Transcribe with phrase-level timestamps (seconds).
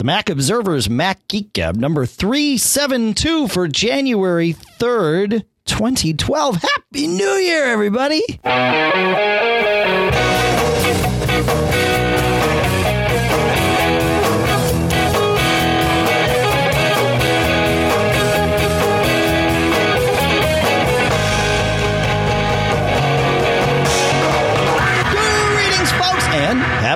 [0.00, 6.56] The Mac Observer's Mac Geek Gab number 372 for January 3rd, 2012.
[6.56, 8.22] Happy New Year, everybody!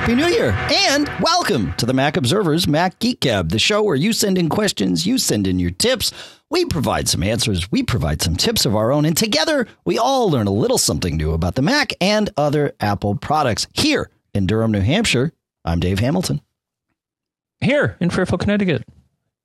[0.05, 0.50] Happy New Year!
[0.71, 4.50] And welcome to the Mac Observer's Mac Geek Gab, the show where you send in
[4.50, 6.12] questions, you send in your tips,
[6.50, 10.29] we provide some answers, we provide some tips of our own, and together we all
[10.29, 13.67] learn a little something new about the Mac and other Apple products.
[13.72, 15.32] Here in Durham, New Hampshire,
[15.64, 16.43] I'm Dave Hamilton.
[17.62, 18.84] Here in Fairfield, Connecticut,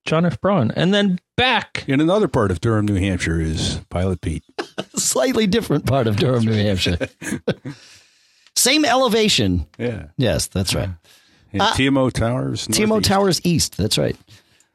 [0.04, 0.42] John F.
[0.42, 0.72] Braun.
[0.72, 1.86] And then back.
[1.88, 4.44] In another part of Durham, New Hampshire, is Pilot Pete.
[4.98, 7.08] Slightly different part of Durham, New Hampshire.
[8.60, 9.66] Same elevation.
[9.78, 10.08] Yeah.
[10.18, 10.90] Yes, that's right.
[11.54, 12.68] And Uh, TMO Towers.
[12.68, 13.78] TMO Towers East.
[13.78, 14.16] That's right.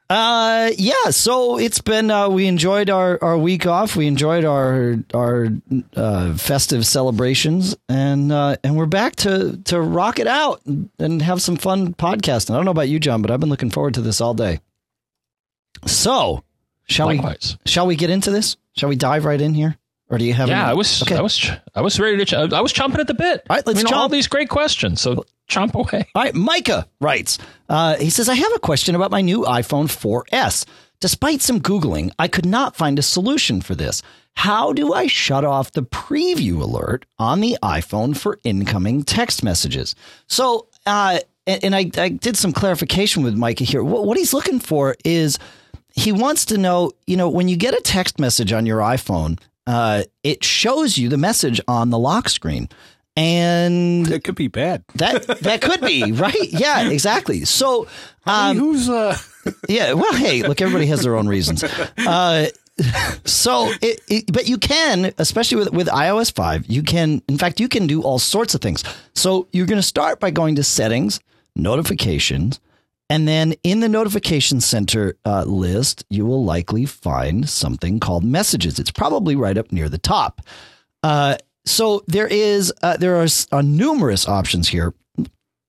[0.09, 1.09] Uh, yeah.
[1.09, 2.11] So it's been.
[2.11, 3.95] Uh, we enjoyed our, our week off.
[3.95, 5.47] We enjoyed our our
[5.95, 11.21] uh, festive celebrations, and uh, and we're back to to rock it out and, and
[11.23, 12.51] have some fun podcasting.
[12.51, 14.59] I don't know about you, John, but I've been looking forward to this all day.
[15.87, 16.43] So,
[16.87, 17.57] shall Likewise.
[17.65, 18.57] we shall we get into this?
[18.77, 19.77] Shall we dive right in here,
[20.09, 20.47] or do you have?
[20.49, 21.15] Yeah, any- I was, Okay.
[21.15, 22.25] I was, I was ready to.
[22.25, 23.41] Ch- I was chomping at the bit.
[23.49, 25.01] All right, let's I mean, all these great questions.
[25.01, 26.07] So chomp away.
[26.15, 27.37] All right, Micah writes.
[27.69, 30.65] Uh, he says, I have a question about my new iPhone 4S.
[31.01, 34.01] Despite some Googling, I could not find a solution for this.
[34.35, 39.93] How do I shut off the preview alert on the iPhone for incoming text messages?
[40.27, 43.83] So, uh, and, and I, I did some clarification with Micah here.
[43.83, 45.37] What, what he's looking for is
[45.93, 49.39] he wants to know, you know, when you get a text message on your iPhone,
[49.67, 52.69] uh, it shows you the message on the lock screen.
[53.17, 54.83] And That could be bad.
[54.95, 56.49] that that could be right.
[56.51, 57.45] Yeah, exactly.
[57.45, 57.87] So,
[58.25, 59.17] um, Who's uh?
[59.69, 59.93] yeah.
[59.93, 61.63] Well, hey, look, everybody has their own reasons.
[61.63, 62.47] Uh,
[63.23, 67.21] so, it, it, but you can, especially with with iOS five, you can.
[67.29, 68.83] In fact, you can do all sorts of things.
[69.13, 71.21] So, you're going to start by going to Settings,
[71.55, 72.59] Notifications,
[73.09, 78.79] and then in the Notification Center uh, list, you will likely find something called Messages.
[78.79, 80.41] It's probably right up near the top.
[81.03, 84.93] Uh, so there is uh, there are uh, numerous options here.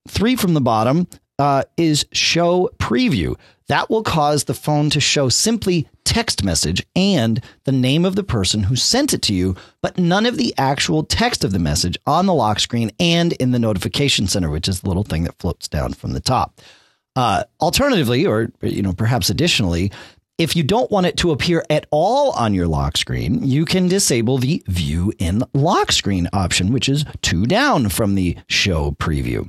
[0.08, 1.08] Three from the bottom
[1.38, 3.36] uh, is show preview.
[3.68, 8.22] That will cause the phone to show simply text message and the name of the
[8.22, 11.98] person who sent it to you, but none of the actual text of the message
[12.06, 15.38] on the lock screen and in the notification center, which is the little thing that
[15.38, 16.60] floats down from the top.
[17.16, 19.90] Uh, alternatively, or you know, perhaps additionally,
[20.38, 23.88] if you don't want it to appear at all on your lock screen, you can
[23.88, 29.48] disable the view in lock screen option, which is two down from the show preview.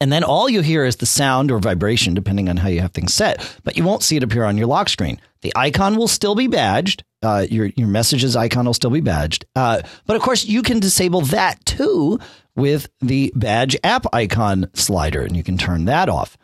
[0.00, 2.90] And then all you hear is the sound or vibration, depending on how you have
[2.90, 5.20] things set, but you won't see it appear on your lock screen.
[5.42, 7.04] The icon will still be badged.
[7.22, 9.46] Uh, your your messages icon will still be badged.
[9.54, 12.18] Uh, but of course, you can disable that too
[12.56, 16.36] with the badge app icon slider, and you can turn that off.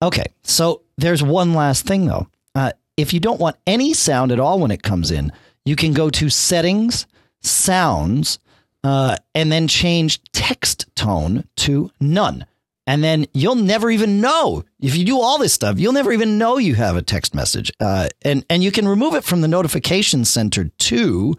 [0.00, 2.28] Okay, so there's one last thing though.
[2.54, 5.32] Uh, if you don't want any sound at all when it comes in,
[5.64, 7.06] you can go to settings,
[7.40, 8.38] sounds,
[8.84, 12.46] uh, and then change text tone to none.
[12.86, 15.78] And then you'll never even know if you do all this stuff.
[15.78, 17.70] You'll never even know you have a text message.
[17.78, 21.36] Uh, and and you can remove it from the notification center too.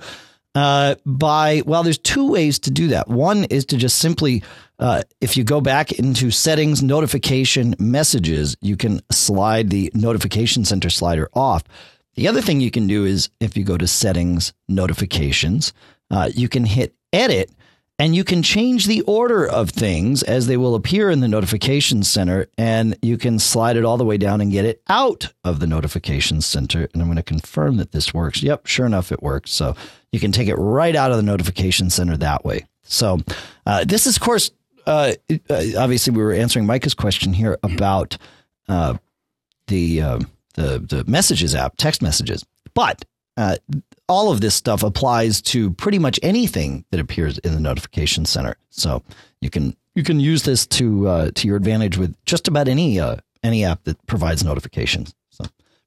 [0.60, 3.08] Uh, by well, there's two ways to do that.
[3.08, 4.44] One is to just simply,
[4.78, 10.90] uh, if you go back into settings, notification, messages, you can slide the notification center
[10.90, 11.64] slider off.
[12.16, 15.72] The other thing you can do is if you go to settings, notifications,
[16.12, 17.52] uh, you can hit edit
[17.98, 22.04] and you can change the order of things as they will appear in the notification
[22.04, 25.60] center and you can slide it all the way down and get it out of
[25.60, 29.22] the notification center and i'm going to confirm that this works yep sure enough it
[29.22, 29.76] works so
[30.12, 33.20] you can take it right out of the notification center that way so
[33.66, 34.52] uh, this is of course
[34.86, 35.14] uh,
[35.50, 38.18] uh, obviously we were answering micah's question here about
[38.68, 38.96] uh,
[39.68, 40.20] the uh,
[40.56, 43.06] the the messages app text messages but
[43.38, 43.56] uh,
[44.10, 48.58] all of this stuff applies to pretty much anything that appears in the notification center.
[48.70, 49.02] So
[49.40, 53.00] you can you can use this to uh, to your advantage with just about any
[53.42, 55.14] any app that provides notifications.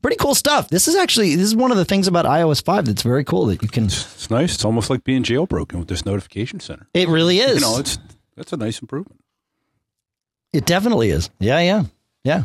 [0.02, 0.68] So pretty cool stuff.
[0.68, 3.46] This is actually this is one of the things about iOS five that's very cool
[3.46, 3.84] that you can.
[3.84, 4.54] It's nice.
[4.54, 6.86] It's almost like being jailbroken with this notification center.
[6.94, 7.54] It really is.
[7.56, 7.98] You know, it's
[8.36, 9.20] that's a nice improvement.
[10.52, 11.30] it definitely is.
[11.38, 11.84] Yeah, yeah,
[12.24, 12.44] yeah.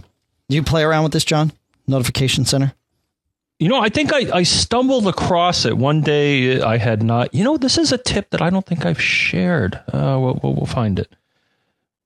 [0.50, 1.52] Do you play around with this, John?
[1.88, 2.74] Notification center.
[3.60, 6.62] You know, I think I, I stumbled across it one day.
[6.62, 7.34] I had not.
[7.34, 9.76] You know, this is a tip that I don't think I've shared.
[9.92, 11.16] Uh, we'll, we'll, we'll find it.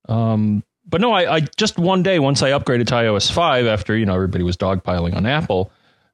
[0.08, 3.98] Um, but no, I, I just one day once I upgraded to iOS five after
[3.98, 5.72] you know everybody was dogpiling on Apple.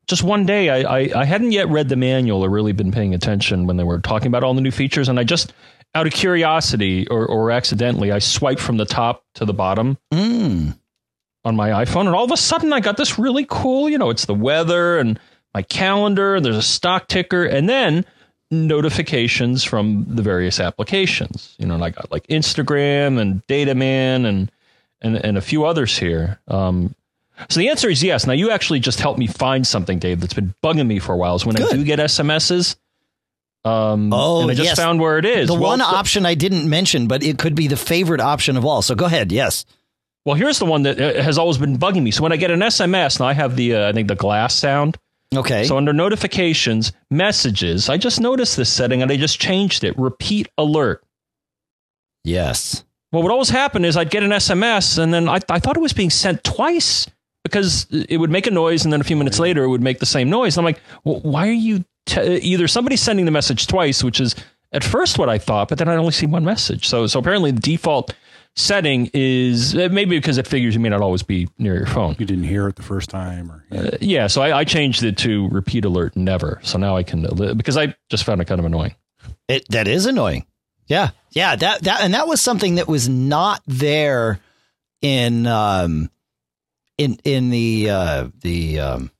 [0.07, 3.13] Just one day, I, I I hadn't yet read the manual or really been paying
[3.13, 5.51] attention when they were talking about all the new features, and I just
[5.95, 10.77] out of curiosity or, or accidentally, I swiped from the top to the bottom Mm.
[11.43, 14.09] on my iPhone, and all of a sudden I got this really cool, you know,
[14.09, 15.19] it's the weather and
[15.53, 18.05] my calendar, and there's a stock ticker, and then
[18.51, 21.55] notifications from the various applications.
[21.57, 24.51] You know, and I got like Instagram and Dataman and
[25.01, 26.39] and and a few others here.
[26.47, 26.93] Um,
[27.49, 28.25] so the answer is yes.
[28.25, 31.17] Now you actually just helped me find something, Dave, that's been bugging me for a
[31.17, 31.35] while.
[31.35, 32.75] Is when I do get SMSs.
[33.65, 34.77] Um, Oh, and I just yes.
[34.79, 35.47] found where it is.
[35.47, 38.65] The Well, one option I didn't mention, but it could be the favorite option of
[38.65, 38.81] all.
[38.81, 39.31] So go ahead.
[39.31, 39.65] Yes.
[40.25, 42.11] Well, here's the one that uh, has always been bugging me.
[42.11, 44.53] So when I get an SMS, now I have the uh, I think the glass
[44.55, 44.97] sound.
[45.35, 45.65] Okay.
[45.65, 49.97] So under notifications, messages, I just noticed this setting and I just changed it.
[49.99, 51.03] Repeat alert.
[52.23, 52.83] yes.
[53.11, 55.81] Well, what always happened is I'd get an SMS and then I, I thought it
[55.81, 57.07] was being sent twice
[57.43, 59.99] because it would make a noise and then a few minutes later it would make
[59.99, 60.57] the same noise.
[60.57, 64.19] And I'm like, well, why are you t- either somebody's sending the message twice, which
[64.19, 64.35] is
[64.73, 66.87] at first what I thought, but then I only see one message.
[66.87, 68.13] So so apparently the default
[68.57, 72.15] setting is uh, maybe because it figures you may not always be near your phone.
[72.19, 73.79] You didn't hear it the first time, or yeah.
[73.79, 76.59] Uh, yeah, so I, I changed it to repeat alert never.
[76.63, 77.21] So now I can
[77.55, 78.95] because I just found it kind of annoying.
[79.47, 80.45] It that is annoying.
[80.87, 81.09] Yeah.
[81.31, 84.39] Yeah, that that and that was something that was not there
[85.01, 86.09] in um
[86.97, 89.11] in in the uh the um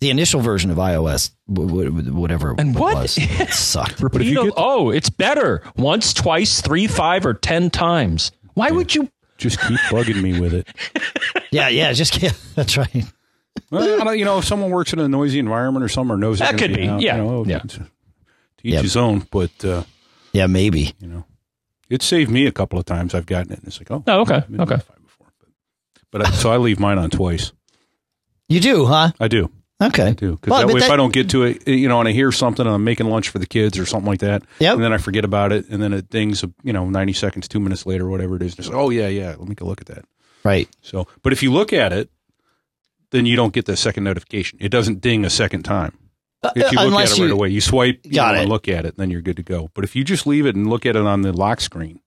[0.00, 2.94] the initial version of iOS w- w- whatever And it what?
[2.96, 3.16] was.
[3.20, 4.02] It sucked.
[4.02, 8.32] But if you al- get oh, it's better once, twice, three, five, or ten times.
[8.54, 9.10] Why would you?
[9.38, 10.66] just keep bugging me with it.
[11.52, 13.04] Yeah, yeah, just yeah, that's right.
[13.70, 16.18] Well, I don't- you know, if someone works in a noisy environment or something, or
[16.18, 17.56] knows That could be, out, yeah, You know, yeah.
[17.58, 17.82] it's- To
[18.62, 18.82] each Yeah.
[18.82, 19.84] his own, but uh,
[20.36, 20.94] Yeah, maybe.
[21.00, 21.24] you know,
[21.88, 23.14] it saved me a couple of times.
[23.14, 24.56] I've gotten it, and it's like, oh, Oh, okay, I've okay.
[24.74, 25.48] notified Before, but
[26.10, 27.52] but I, so I leave mine on twice.
[28.48, 29.12] You do, huh?
[29.18, 29.50] I do.
[29.82, 30.04] Okay.
[30.08, 32.00] I do because Well, that but way, if I don't get to it, you know,
[32.00, 34.42] and I hear something, and I'm making lunch for the kids or something like that,
[34.58, 34.74] Yep.
[34.76, 37.60] and then I forget about it, and then it dings, you know, 90 seconds, two
[37.60, 38.54] minutes later, whatever it is.
[38.54, 40.04] Just oh yeah, yeah, let me go look at that.
[40.44, 40.68] Right.
[40.80, 42.08] So, but if you look at it,
[43.10, 44.58] then you don't get the second notification.
[44.62, 45.96] It doesn't ding a second time.
[46.54, 48.40] If you look Uh, at it right you- away, you swipe, you Got it.
[48.42, 49.70] and look at it, then you're good to go.
[49.74, 52.00] But if you just leave it and look at it on the lock screen,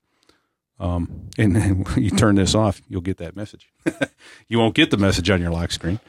[0.79, 3.69] um, and then you turn this off, you'll get that message.
[4.47, 5.99] you won't get the message on your lock screen,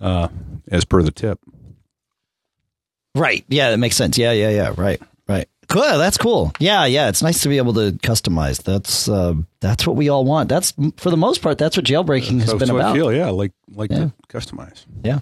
[0.00, 0.28] uh,
[0.70, 1.40] as per the tip.
[3.14, 3.44] Right.
[3.48, 4.16] Yeah, that makes sense.
[4.16, 4.74] Yeah, yeah, yeah.
[4.76, 5.00] Right.
[5.28, 5.48] Right.
[5.68, 5.82] Cool.
[5.82, 6.52] That's cool.
[6.60, 7.08] Yeah, yeah.
[7.08, 8.62] It's nice to be able to customize.
[8.62, 10.48] That's uh, that's what we all want.
[10.48, 11.58] That's for the most part.
[11.58, 12.92] That's what jailbreaking has So, been so about.
[12.92, 13.98] I feel, yeah, like like Yeah.
[13.98, 14.84] to customize.
[15.04, 15.20] Yeah.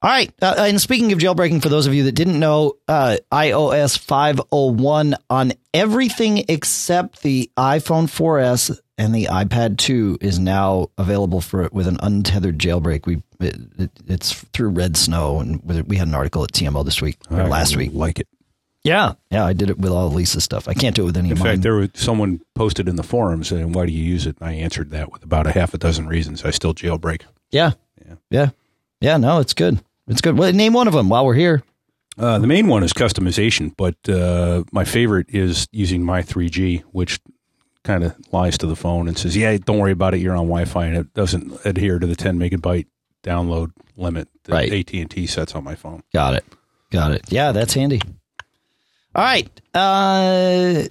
[0.00, 0.32] All right.
[0.40, 5.16] Uh, and speaking of jailbreaking, for those of you that didn't know, uh, iOS 501
[5.28, 11.88] on everything except the iPhone 4S and the iPad 2 is now available for with
[11.88, 13.06] an untethered jailbreak.
[13.06, 17.00] We it, it, it's through Red Snow, and we had an article at TMO this
[17.02, 17.90] week or I last week.
[17.92, 18.26] like it.
[18.84, 19.44] Yeah, yeah.
[19.44, 20.66] I did it with all Lisa's stuff.
[20.68, 21.48] I can't do it with any In of mine.
[21.54, 24.48] fact, there was someone posted in the forums saying, "Why do you use it?" And
[24.48, 26.44] I answered that with about a half a dozen reasons.
[26.44, 27.22] I still jailbreak.
[27.50, 27.72] yeah,
[28.06, 28.14] Yeah.
[28.30, 28.48] yeah,
[29.00, 29.16] yeah.
[29.18, 29.80] No, it's good.
[30.08, 30.36] It's good.
[30.38, 31.62] Well, name one of them while we're here.
[32.16, 37.20] Uh, the main one is customization, but uh, my favorite is using my 3G, which
[37.84, 40.18] kind of lies to the phone and says, "Yeah, don't worry about it.
[40.20, 42.86] You're on Wi-Fi, and it doesn't adhere to the 10 megabyte
[43.22, 44.72] download limit that Right.
[44.72, 46.44] AT and T sets on my phone." Got it.
[46.90, 47.24] Got it.
[47.28, 48.00] Yeah, that's handy.
[49.14, 49.48] All right.
[49.74, 50.84] Uh,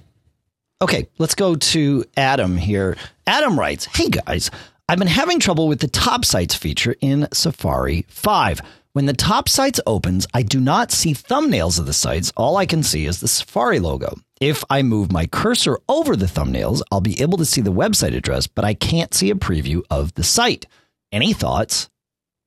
[0.80, 2.96] okay, let's go to Adam here.
[3.26, 4.50] Adam writes Hey guys,
[4.88, 8.60] I've been having trouble with the top sites feature in Safari 5.
[8.98, 12.32] When the top sites opens, I do not see thumbnails of the sites.
[12.36, 14.16] All I can see is the Safari logo.
[14.40, 18.16] If I move my cursor over the thumbnails, I'll be able to see the website
[18.16, 20.66] address, but I can't see a preview of the site.
[21.12, 21.88] Any thoughts?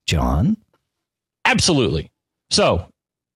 [0.05, 0.57] John?
[1.45, 2.11] Absolutely.
[2.49, 2.90] So,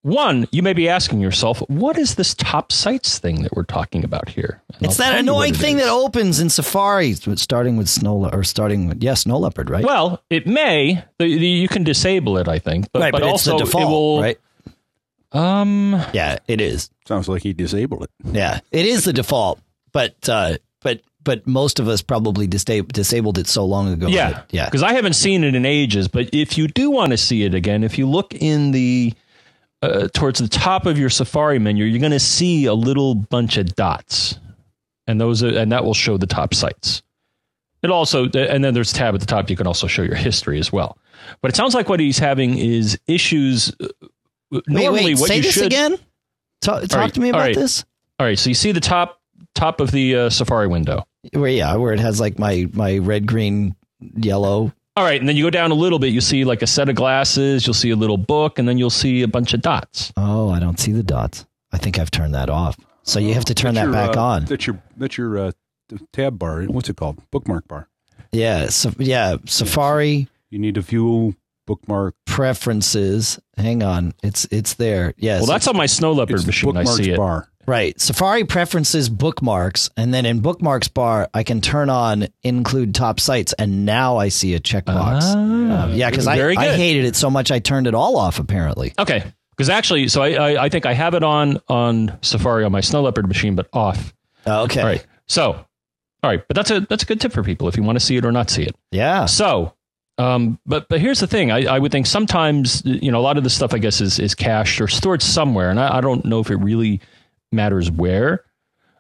[0.06, 4.04] one, you may be asking yourself, what is this top sites thing that we're talking
[4.04, 4.62] about here?
[4.76, 5.84] And It's I'll that tell you what annoying it thing is.
[5.86, 9.84] that opens in Safari, starting with snow Le- or starting with yeah, snow leopard, right?
[9.84, 11.04] Well, it may.
[11.18, 13.66] The, the, you can disable it, I think, but, right, but, but, also it's the
[13.66, 14.22] default, it will.
[14.22, 14.38] right?
[15.32, 16.90] Um, Yeah, it is.
[17.08, 18.10] Sounds like he disabled it.
[18.24, 19.60] Yeah, it is the default,
[19.92, 24.08] but uh, but but most of us probably disa- disabled it so long ago.
[24.08, 26.08] yeah, that- yeah, Because I haven't seen it in ages.
[26.08, 29.14] But if you do want to see it again, if you look in the
[29.92, 33.58] uh, towards the top of your Safari menu, you're going to see a little bunch
[33.58, 34.40] of dots,
[35.08, 37.02] and those are, and that will show the top sites.
[37.84, 39.50] It also, and then there's a tab at the top.
[39.50, 40.98] You can also show your history as well.
[41.42, 43.72] But it sounds like what he's having is issues.
[43.80, 43.88] uh,
[44.52, 45.98] Wait, Normally, wait, what say you this should again.
[46.62, 47.56] Talk, talk right, to me about right.
[47.56, 47.84] this.
[48.20, 49.22] All right, so you see the top
[49.54, 51.06] top of the uh, Safari window.
[51.34, 54.72] Where yeah, where it has like my my red, green, yellow.
[54.98, 56.14] All right, and then you go down a little bit.
[56.14, 57.68] You see like a set of glasses.
[57.68, 60.14] You'll see a little book, and then you'll see a bunch of dots.
[60.16, 61.46] Oh, I don't see the dots.
[61.74, 62.78] I think I've turned that off.
[63.04, 64.46] So you have to turn That's that your, back uh, on.
[64.46, 65.52] That's your that's your uh,
[66.14, 66.64] tab bar.
[66.64, 67.22] What's it called?
[67.30, 67.90] Bookmark bar.
[68.32, 69.36] Yeah, so, yeah.
[69.46, 71.36] Safari You need to view
[71.68, 72.16] bookmark.
[72.26, 73.40] preferences.
[73.58, 75.14] Hang on, it's it's there.
[75.18, 75.42] Yes.
[75.42, 76.70] Well, that's on my snow leopard It's machine.
[76.70, 77.18] I bookmarks see it.
[77.18, 77.50] bar.
[77.66, 78.00] Right.
[78.00, 83.54] Safari preferences bookmarks, and then in bookmarks bar, I can turn on include top sites,
[83.54, 85.22] and now I see a checkbox.
[85.24, 88.40] Ah, yeah, because I, very I hated it so much I turned it all off.
[88.40, 88.94] Apparently.
[88.98, 92.72] Okay, because actually, so I, I I think I have it on on Safari on
[92.72, 94.14] my snow leopard machine, but off.
[94.48, 94.82] Okay.
[94.82, 95.06] All right.
[95.28, 95.66] So, all
[96.24, 98.18] right, but that's a that's a good tip for people if you want to see
[98.18, 98.76] it or not see it.
[98.92, 99.26] Yeah.
[99.26, 99.74] So,
[100.18, 101.52] um, but but here's the thing.
[101.52, 104.20] I, I would think sometimes you know a lot of this stuff I guess is
[104.20, 107.02] is cached or stored somewhere, and I, I don't know if it really
[107.52, 108.44] matters where.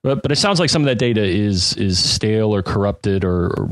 [0.03, 3.47] But but it sounds like some of that data is is stale or corrupted or,
[3.59, 3.69] or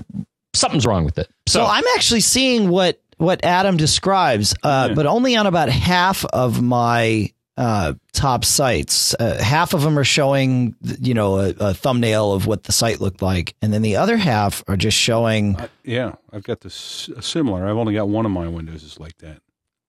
[0.53, 1.27] something's wrong with it.
[1.47, 4.95] So, So I'm actually seeing what what Adam describes, uh, Yeah.
[4.95, 9.13] but only on about half of my uh, top sites.
[9.19, 12.99] Uh, half of them are showing, you know, a, a thumbnail of what the site
[12.99, 15.55] looked like, and then the other half are just showing.
[15.57, 17.67] I, yeah, I've got this uh, similar.
[17.67, 19.37] I've only got one of my windows is like that.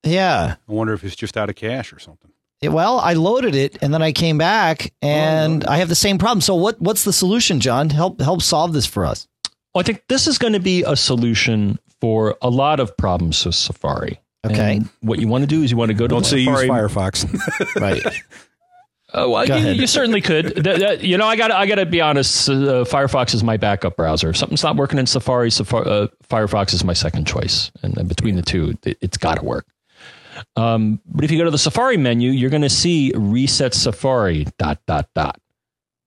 [0.02, 0.56] Yeah.
[0.68, 2.30] I wonder if it's just out of cache or something.
[2.64, 6.18] It- well, I loaded it and then I came back and I have the same
[6.18, 6.40] problem.
[6.40, 7.90] So what what's the solution, John?
[7.90, 9.26] Help help solve this for us.
[9.74, 13.44] Well, I think this is going to be a solution for a lot of problems
[13.44, 14.20] with Safari.
[14.46, 14.76] Okay.
[14.76, 16.38] And what you want to do is you want to go to Don't the say
[16.38, 16.68] use Safari.
[16.88, 17.76] Firefox.
[17.80, 18.02] Right.
[19.16, 20.56] Oh, well, you, you certainly could.
[20.56, 22.48] That- that- you know, I got I got to be honest.
[22.48, 24.30] Uh, Firefox is my backup browser.
[24.30, 28.08] If something's not working in Safari, Safari uh, Firefox is my second choice, and, and
[28.08, 29.66] between the two, it, it's got to work.
[30.56, 34.46] Um, but if you go to the Safari menu, you're going to see reset Safari
[34.58, 35.40] dot dot dot.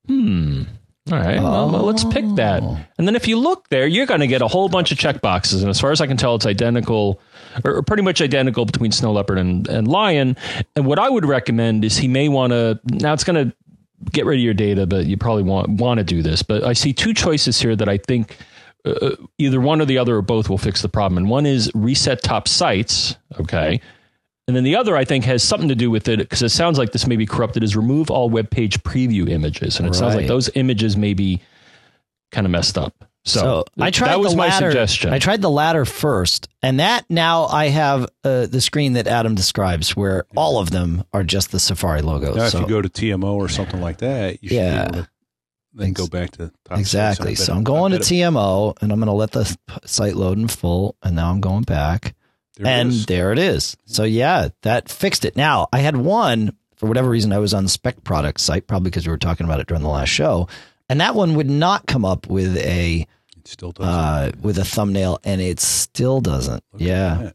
[0.07, 0.63] Hmm.
[1.09, 1.41] All right.
[1.41, 2.61] Well, well, let's pick that.
[2.97, 5.61] And then if you look there, you're going to get a whole bunch of checkboxes.
[5.61, 7.21] And as far as I can tell, it's identical
[7.63, 10.35] or, or pretty much identical between Snow Leopard and, and Lion.
[10.75, 13.55] And what I would recommend is he may want to, now it's going to
[14.11, 16.43] get rid of your data, but you probably want, want to do this.
[16.43, 18.35] But I see two choices here that I think
[18.83, 21.17] uh, either one or the other or both will fix the problem.
[21.19, 23.15] And one is reset top sites.
[23.39, 23.79] Okay.
[24.47, 26.77] And then the other, I think, has something to do with it because it sounds
[26.77, 27.63] like this may be corrupted.
[27.63, 31.41] Is remove all web page preview images, and it sounds like those images may be
[32.31, 32.93] kind of messed up.
[33.25, 35.11] So, So I tried that was the my latter, suggestion.
[35.11, 39.35] I tried the latter first, and that now I have uh, the screen that Adam
[39.35, 42.33] describes, where all of them are just the Safari logo.
[42.33, 44.85] now, so if you go to TMO or something like that, you should Yeah.
[44.85, 45.09] be able to
[45.73, 47.35] then go back to top exactly.
[47.35, 47.41] sites.
[47.49, 50.47] I So I'm going to TMO, and I'm going to let the site load in
[50.47, 52.15] full, and now I'm going back,
[52.57, 53.05] there and is.
[53.05, 53.77] there it is.
[53.85, 55.35] So yeah, that fixed it.
[55.35, 58.89] Now I had one for whatever reason I was on the Spec Product site, probably
[58.89, 60.47] because we were talking about it during the last show,
[60.89, 63.93] and that one would not come up with a it still doesn't.
[63.93, 66.63] uh, with a thumbnail, and it still doesn't.
[66.73, 67.31] Look Yeah.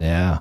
[0.00, 0.40] Yeah.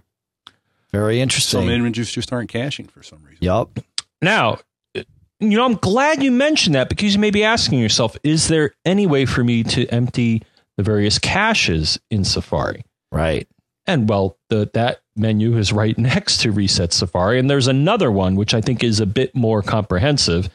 [0.91, 1.61] Very interesting.
[1.61, 3.39] Some images just aren't caching for some reason.
[3.41, 3.79] Yup.
[4.21, 4.59] Now,
[4.93, 8.75] you know, I'm glad you mentioned that because you may be asking yourself, is there
[8.85, 10.43] any way for me to empty
[10.77, 12.85] the various caches in Safari?
[13.11, 13.47] Right.
[13.85, 17.39] And well, the, that menu is right next to Reset Safari.
[17.39, 20.49] And there's another one, which I think is a bit more comprehensive.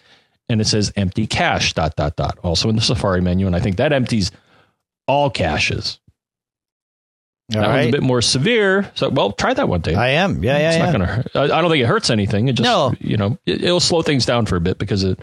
[0.49, 3.47] And it says empty cache, dot, dot, dot, also in the Safari menu.
[3.47, 4.31] And I think that empties
[5.07, 6.01] all caches.
[7.55, 8.91] All that one's a bit more severe.
[8.95, 9.97] So, well, try that one, Dave.
[9.97, 10.43] I am.
[10.45, 10.91] Yeah, yeah, it's yeah.
[10.93, 11.27] not to hurt.
[11.35, 12.49] I, I don't think it hurts anything.
[12.49, 12.95] It just, No.
[13.01, 15.19] you know, it, it'll slow things down for a bit because it.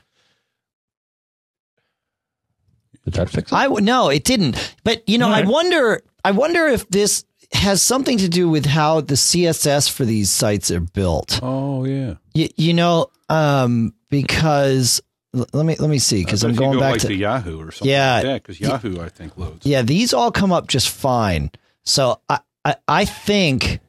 [3.04, 3.56] Did that fix it?
[3.56, 4.76] I w- no, it didn't.
[4.84, 6.02] But you know, All I wonder.
[6.24, 7.24] I wonder if this
[7.54, 11.40] has something to do with how the CSS for these sites are built.
[11.44, 12.16] Oh yeah.
[12.34, 15.02] You, you know, um, because
[15.34, 17.02] let me let me see because I I'm bet if you going go back like
[17.02, 18.14] to the Yahoo or something Yeah.
[18.16, 19.66] like that because Yahoo I think loads.
[19.66, 19.82] yeah.
[19.82, 21.52] These all come up just fine.
[21.84, 23.80] So I I, I think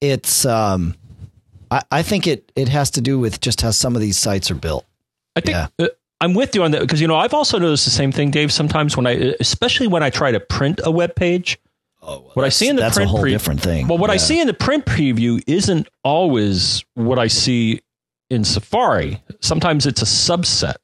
[0.00, 0.94] it's um.
[1.70, 4.52] I, I think it, it has to do with just how some of these sites
[4.52, 4.84] are built.
[5.34, 5.66] I think Yeah.
[5.80, 5.88] uh,
[6.20, 8.52] I'm with you on that because you know I've also noticed the same thing, Dave.
[8.52, 11.58] Sometimes when I, especially when I try to print a web page,
[12.06, 13.88] Oh, what I see in the that's print a whole pre- different thing.
[13.88, 17.80] well, what I see in the print preview isn't always what I see
[18.30, 19.22] in Safari.
[19.40, 20.76] Sometimes it's a subset.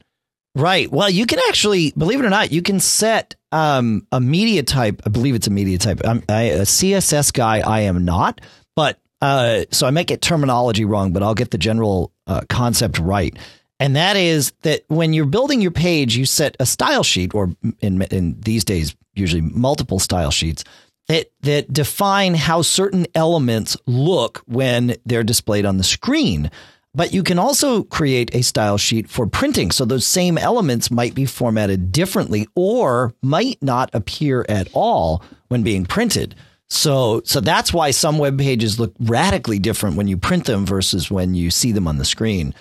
[0.54, 0.90] Right.
[0.90, 5.00] Well, you can actually, believe it or not, you can set um, a media type.
[5.06, 6.00] I believe it's a media type.
[6.04, 7.60] I'm I, a CSS guy.
[7.60, 8.40] I am not,
[8.76, 12.98] but uh, so I might get terminology wrong, but I'll get the general uh, concept
[12.98, 13.34] right.
[13.80, 17.50] And that is that when you're building your page, you set a style sheet, or
[17.80, 20.64] in in these days, usually multiple style sheets
[21.12, 26.50] that that define how certain elements look when they're displayed on the screen.
[26.94, 29.70] But you can also create a style sheet for printing.
[29.70, 35.62] So those same elements might be formatted differently or might not appear at all when
[35.62, 36.34] being printed.
[36.68, 41.10] So, so that's why some web pages look radically different when you print them versus
[41.10, 42.54] when you see them on the screen.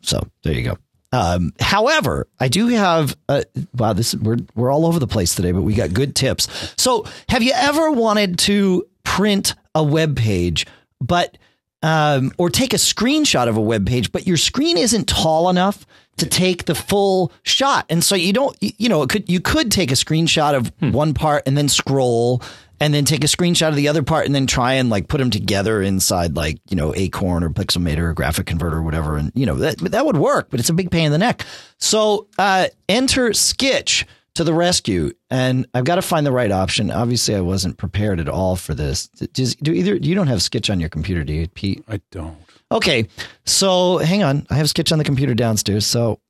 [0.00, 0.78] So there you go.
[1.12, 3.42] Um, however, I do have uh,
[3.76, 6.46] wow, this we're we're all over the place today, but we got good tips.
[6.76, 10.66] So, have you ever wanted to print a web page,
[11.00, 11.36] but
[11.82, 15.84] um, or take a screenshot of a web page, but your screen isn't tall enough
[16.18, 19.72] to take the full shot, and so you don't, you know, it could you could
[19.72, 20.92] take a screenshot of Hmm.
[20.92, 22.42] one part and then scroll.
[22.82, 25.18] And then take a screenshot of the other part, and then try and like put
[25.18, 29.30] them together inside like you know Acorn or Pixelmator or Graphic Converter or whatever, and
[29.34, 31.44] you know that that would work, but it's a big pain in the neck.
[31.76, 36.90] So uh, enter Skitch to the rescue, and I've got to find the right option.
[36.90, 39.08] Obviously, I wasn't prepared at all for this.
[39.08, 41.84] Does, do either you don't have Skitch on your computer, do you, Pete?
[41.88, 42.38] I don't.
[42.72, 43.08] Okay,
[43.44, 44.46] so hang on.
[44.48, 45.84] I have Skitch on the computer downstairs.
[45.84, 46.20] So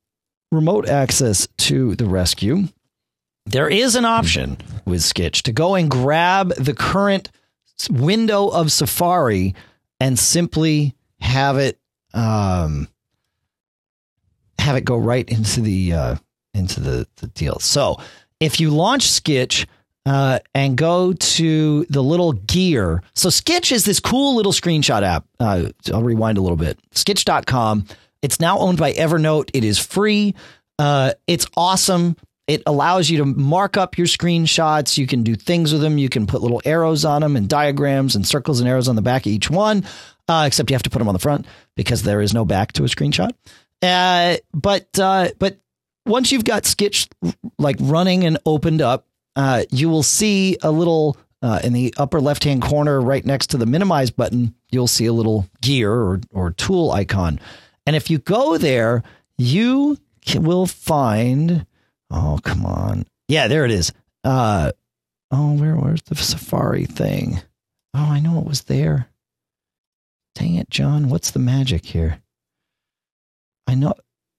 [0.51, 2.65] remote access to the rescue.
[3.51, 7.33] There is an option with Skitch to go and grab the current
[7.91, 9.57] window of Safari
[9.99, 11.77] and simply have it
[12.15, 12.87] um,
[14.61, 16.17] have it go right into the uh,
[16.55, 17.59] into the, the deal.
[17.59, 17.97] So
[18.39, 19.67] if you launch Skitch
[20.07, 25.27] uh, and go to the little gear, so Skitch is this cool little screenshot app.
[25.41, 26.79] Uh, I'll rewind a little bit.
[26.95, 27.87] Skitch.com.
[28.23, 29.51] It's now owned by Evernote.
[29.55, 30.37] It is free.
[30.79, 32.17] Uh, it's awesome.
[32.51, 34.99] It allows you to mark up your screenshots.
[34.99, 35.99] You can do things with them.
[35.99, 39.03] You can put little arrows on them and diagrams and circles and arrows on the
[39.03, 39.85] back of each one.
[40.29, 42.73] Uh, except you have to put them on the front because there is no back
[42.73, 43.31] to a screenshot.
[43.81, 45.59] Uh, but uh, but
[46.07, 47.09] once you've got Skitch
[47.61, 52.21] like running and opened up, uh, you will see a little uh, in the upper
[52.21, 54.57] left hand corner, right next to the minimize button.
[54.73, 57.39] You'll see a little gear or or tool icon,
[57.87, 59.05] and if you go there,
[59.39, 59.99] you
[60.35, 61.65] will find.
[62.11, 63.93] Oh come on, yeah, there it is.
[64.25, 64.73] Uh,
[65.31, 67.41] oh, where where's the Safari thing?
[67.95, 69.09] Oh, I know it was there.
[70.35, 71.09] Dang it, John!
[71.09, 72.21] What's the magic here?
[73.67, 73.95] I know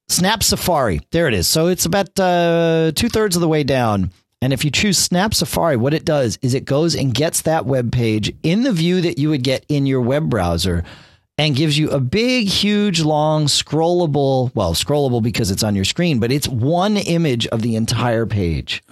[0.09, 1.01] Snap Safari.
[1.11, 1.47] There it is.
[1.47, 4.11] So it's about uh, two thirds of the way down.
[4.41, 7.65] And if you choose Snap Safari, what it does is it goes and gets that
[7.65, 10.83] web page in the view that you would get in your web browser
[11.41, 16.19] and gives you a big, huge, long, scrollable, well, scrollable because it's on your screen,
[16.19, 18.83] but it's one image of the entire page,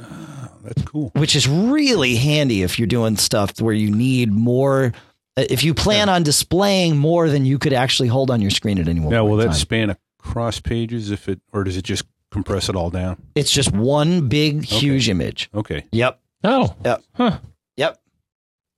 [0.63, 1.11] That's cool.
[1.15, 4.93] which is really handy if you're doing stuff where you need more.
[5.37, 8.79] uh, If you plan on displaying more than you could actually hold on your screen
[8.79, 9.53] at any one Now, point will that time.
[9.53, 13.21] span across pages if it, or does it just compress it all down?
[13.35, 15.49] It's just one big, huge image.
[15.53, 15.85] Okay.
[15.91, 16.19] Yep.
[16.43, 17.03] Oh, Yep.
[17.15, 17.39] Huh.
[17.77, 17.99] Yep.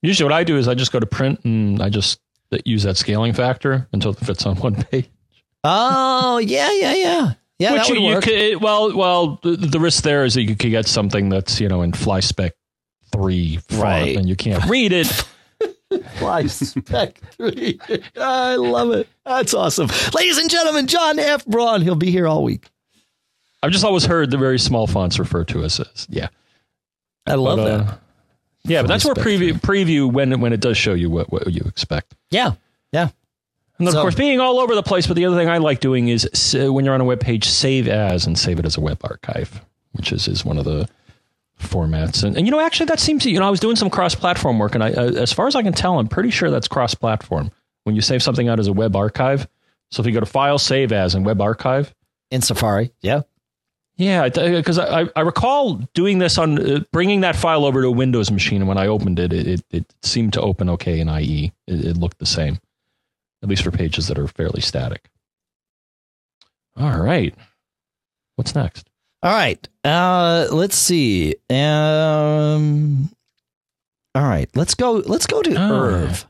[0.04, 2.20] Usually, what I do is I just go to print and I just
[2.66, 5.10] use that scaling factor until it fits on one page.
[5.64, 7.34] Oh, yeah, yeah, yeah.
[7.60, 8.24] Yeah, Which that would you, work.
[8.24, 11.68] could, well, well, the, the risk there is that you could get something that's you
[11.68, 12.54] know in fly spec
[13.12, 14.18] three font Right.
[14.18, 15.08] and you can't read it.
[16.18, 17.80] Fly Spec 3.
[18.18, 19.08] I love it.
[19.26, 19.90] That's awesome.
[20.16, 21.46] Ladies and gentlemen, John F.
[21.46, 21.82] Braun.
[21.82, 22.70] He'll be here all week.
[23.62, 26.30] I've just always heard the very small fonts referred to as, as yeah.
[27.28, 28.00] I love But, uh, that.
[28.64, 31.62] Yeah, but that's where preview preview when when it does show you what, what you
[31.66, 32.16] expect.
[32.30, 32.54] Yeah.
[32.92, 33.10] Yeah.
[33.80, 35.08] And then, So- of course, being all over the place.
[35.08, 37.46] But the other thing I like doing is s- when you're on a web page,
[37.46, 39.62] save as and save it as a web archive,
[39.94, 40.88] which is is one of the
[41.60, 42.24] formats.
[42.24, 44.14] And, and you know, actually, that seems to you know I was doing some cross
[44.16, 46.68] platform work, and I, uh, as far as I can tell, I'm pretty sure that's
[46.68, 47.52] cross platform.
[47.84, 49.48] When you save something out as a web archive,
[49.90, 51.94] so if you go to File, Save As, and Web Archive.
[52.30, 52.94] In Safari.
[53.02, 53.22] Yeah.
[54.02, 57.92] Yeah, because I, I recall doing this on uh, bringing that file over to a
[57.92, 61.08] Windows machine, and when I opened it, it, it, it seemed to open okay in
[61.08, 61.52] IE.
[61.68, 62.58] It, it looked the same,
[63.44, 65.08] at least for pages that are fairly static.
[66.76, 67.36] All right,
[68.38, 68.90] what's next?
[69.22, 69.68] All right.
[69.84, 71.36] Uh, let's see.
[71.52, 73.12] Um,
[74.16, 74.50] all right.
[74.56, 74.94] Let's go.
[74.94, 75.76] Let's go to Oh.
[75.76, 76.26] Irv.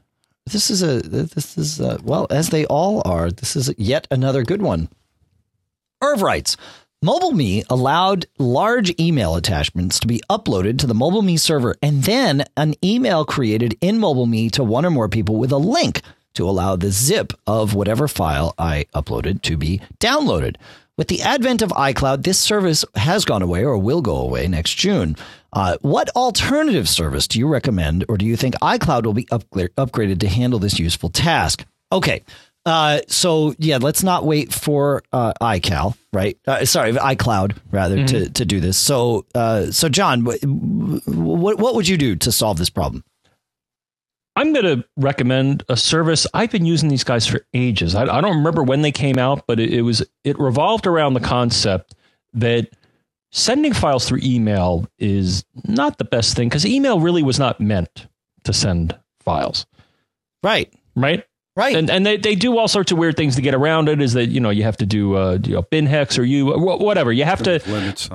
[0.45, 0.99] This is a.
[0.99, 3.31] This is a, well, as they all are.
[3.31, 4.89] This is yet another good one.
[6.01, 6.57] Irv writes.
[7.03, 12.75] MobileMe allowed large email attachments to be uploaded to the MobileMe server and then an
[12.83, 16.03] email created in MobileMe to one or more people with a link
[16.35, 20.57] to allow the zip of whatever file I uploaded to be downloaded.
[20.95, 24.75] With the advent of iCloud, this service has gone away or will go away next
[24.75, 25.15] June.
[25.53, 29.69] Uh, what alternative service do you recommend, or do you think iCloud will be upgra-
[29.69, 31.65] upgraded to handle this useful task?
[31.91, 32.21] Okay.
[32.65, 36.37] Uh, so yeah, let's not wait for uh, iCal, right?
[36.45, 38.77] Uh, sorry, iCloud rather to, to do this.
[38.77, 43.03] So, uh, so John, what, what what would you do to solve this problem?
[44.35, 46.25] I'm going to recommend a service.
[46.33, 47.95] I've been using these guys for ages.
[47.95, 51.15] I, I don't remember when they came out, but it, it was it revolved around
[51.15, 51.95] the concept
[52.33, 52.69] that
[53.31, 58.07] sending files through email is not the best thing because email really was not meant
[58.43, 59.65] to send files.
[60.43, 60.71] Right.
[60.95, 61.25] Right.
[61.55, 61.75] Right.
[61.75, 64.01] And and they, they do all sorts of weird things to get around it.
[64.01, 67.11] Is that you know you have to do uh, you know, BinHex or you whatever
[67.11, 67.59] you have to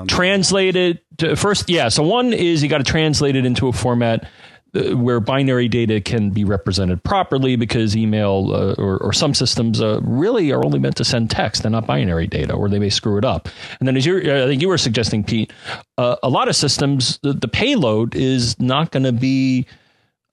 [0.09, 1.69] translate it to, first.
[1.69, 1.89] Yeah.
[1.89, 4.27] So one is you got to translate it into a format
[4.75, 9.81] uh, where binary data can be represented properly because email uh, or, or, some systems
[9.81, 12.91] uh, really are only meant to send text and not binary data, or they may
[12.91, 13.49] screw it up.
[13.79, 15.53] And then, as you I think you were suggesting, Pete,
[15.99, 19.67] uh, a lot of systems the, the payload is not going to be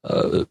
[0.03, 0.45] uh,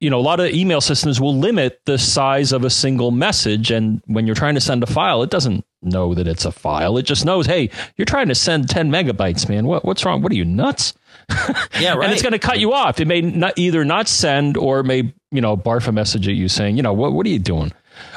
[0.00, 3.70] you know, a lot of email systems will limit the size of a single message.
[3.70, 6.98] And when you're trying to send a file, it doesn't know that it's a file.
[6.98, 9.66] It just knows, hey, you're trying to send 10 megabytes, man.
[9.66, 10.22] What, what's wrong?
[10.22, 10.94] What are you nuts?
[11.78, 12.04] Yeah, right.
[12.04, 12.98] and it's going to cut you off.
[12.98, 16.48] It may not either not send or may, you know, barf a message at you
[16.48, 17.72] saying, you know, what, what are you doing?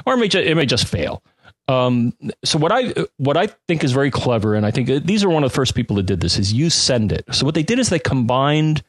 [0.05, 1.21] Or it may, ju- it may just fail.
[1.67, 2.13] Um,
[2.43, 5.43] so what I what I think is very clever, and I think these are one
[5.43, 7.23] of the first people that did this, is you send it.
[7.31, 8.83] So what they did is they combined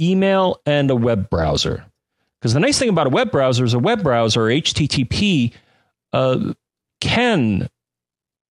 [0.00, 1.84] email and a web browser.
[2.40, 5.52] Because the nice thing about a web browser is a web browser, HTTP,
[6.12, 6.52] uh,
[7.00, 7.68] can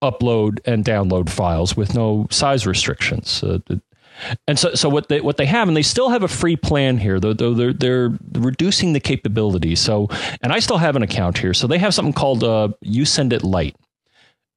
[0.03, 3.43] upload and download files with no size restrictions.
[3.43, 3.59] Uh,
[4.47, 6.97] and so, so what they what they have, and they still have a free plan
[6.97, 9.75] here, though, they're they're reducing the capability.
[9.75, 10.07] So,
[10.41, 13.75] and I still have an account here, so they have something called uh, YouSendIt Lite.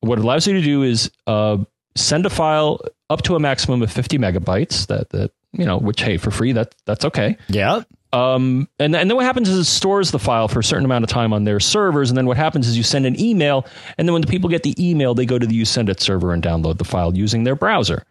[0.00, 1.58] What it allows you to do is uh,
[1.94, 4.86] send a file up to a maximum of 50 megabytes.
[4.86, 7.36] That that you know, which hey, for free, that that's okay.
[7.48, 7.82] Yeah.
[8.12, 11.05] Um, and, and then what happens is it stores the file for a certain amount
[11.05, 12.11] of time on their servers.
[12.11, 13.66] And then what happens is you send an email.
[13.99, 16.01] And then when the people get the email, they go to the you send it
[16.01, 18.05] server and download the file using their browser.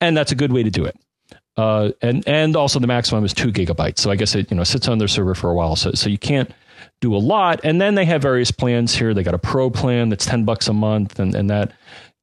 [0.00, 0.96] And that's a good way to do it.
[1.56, 3.98] Uh, and, and also the maximum is two gigabytes.
[3.98, 5.76] So I guess it, you know, sits on their server for a while.
[5.76, 6.50] So, so you can't
[7.00, 7.60] do a lot.
[7.64, 9.12] And then they have various plans here.
[9.12, 11.18] They got a pro plan that's 10 bucks a month.
[11.18, 11.72] And, and that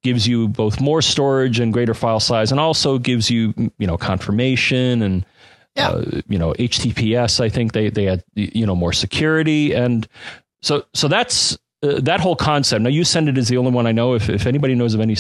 [0.04, 3.98] gives you both more storage and greater file size and also gives you, you know,
[3.98, 5.26] confirmation and,
[5.76, 5.90] yeah.
[5.90, 7.40] Uh, you know, HTTPS.
[7.40, 10.08] I think they they had you know more security, and
[10.62, 12.82] so so that's uh, that whole concept.
[12.82, 14.14] Now, YouSendIt is the only one I know.
[14.14, 15.16] If if anybody knows of any,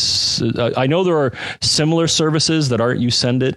[0.57, 3.55] uh, I know there are similar services that aren't YouSendIt.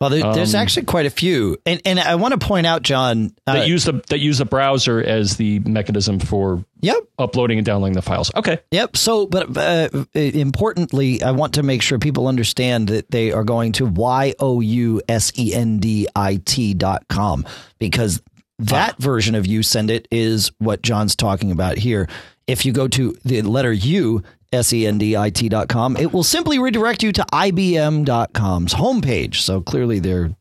[0.00, 2.82] Well, there, there's um, actually quite a few, and and I want to point out,
[2.82, 7.58] John, uh, that use the that use the browser as the mechanism for yep uploading
[7.58, 8.30] and downloading the files.
[8.36, 8.58] Okay.
[8.70, 8.96] Yep.
[8.96, 13.72] So, but uh, importantly, I want to make sure people understand that they are going
[13.72, 17.44] to y o u s e n d i t dot com
[17.78, 18.22] because
[18.58, 19.02] that ah.
[19.02, 22.08] version of you send it is what John's talking about here.
[22.46, 28.74] If you go to the letter U, sendit.com, it will simply redirect you to ibm.com's
[28.74, 29.36] homepage.
[29.36, 30.34] So clearly they're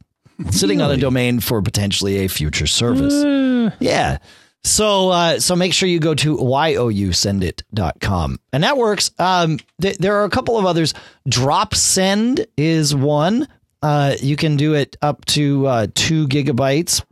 [0.51, 0.91] sitting really?
[0.91, 3.13] on a domain for potentially a future service.
[3.13, 3.71] Uh.
[3.79, 4.17] Yeah.
[4.63, 8.39] So uh, so make sure you go to yousendit.com.
[8.51, 9.11] And that works.
[9.17, 10.93] Um, th- there are a couple of others.
[11.29, 13.47] Dropsend is one.
[13.81, 17.03] Uh, you can do it up to uh, two gigabytes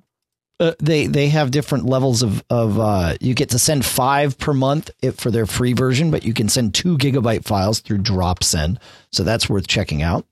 [0.59, 4.53] uh, they they have different levels of of uh, you get to send five per
[4.53, 8.77] month for their free version, but you can send two gigabyte files through Dropsend,
[9.11, 10.25] so that's worth checking out.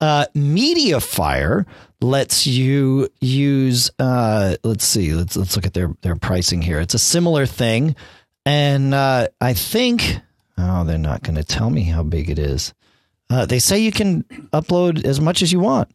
[0.00, 1.66] Uh, MediaFire
[2.00, 3.90] lets you use.
[3.98, 5.12] Uh, let's see.
[5.12, 6.80] Let's let's look at their their pricing here.
[6.80, 7.96] It's a similar thing,
[8.46, 10.20] and uh, I think
[10.56, 12.72] oh they're not going to tell me how big it is.
[13.28, 15.90] Uh, they say you can upload as much as you want.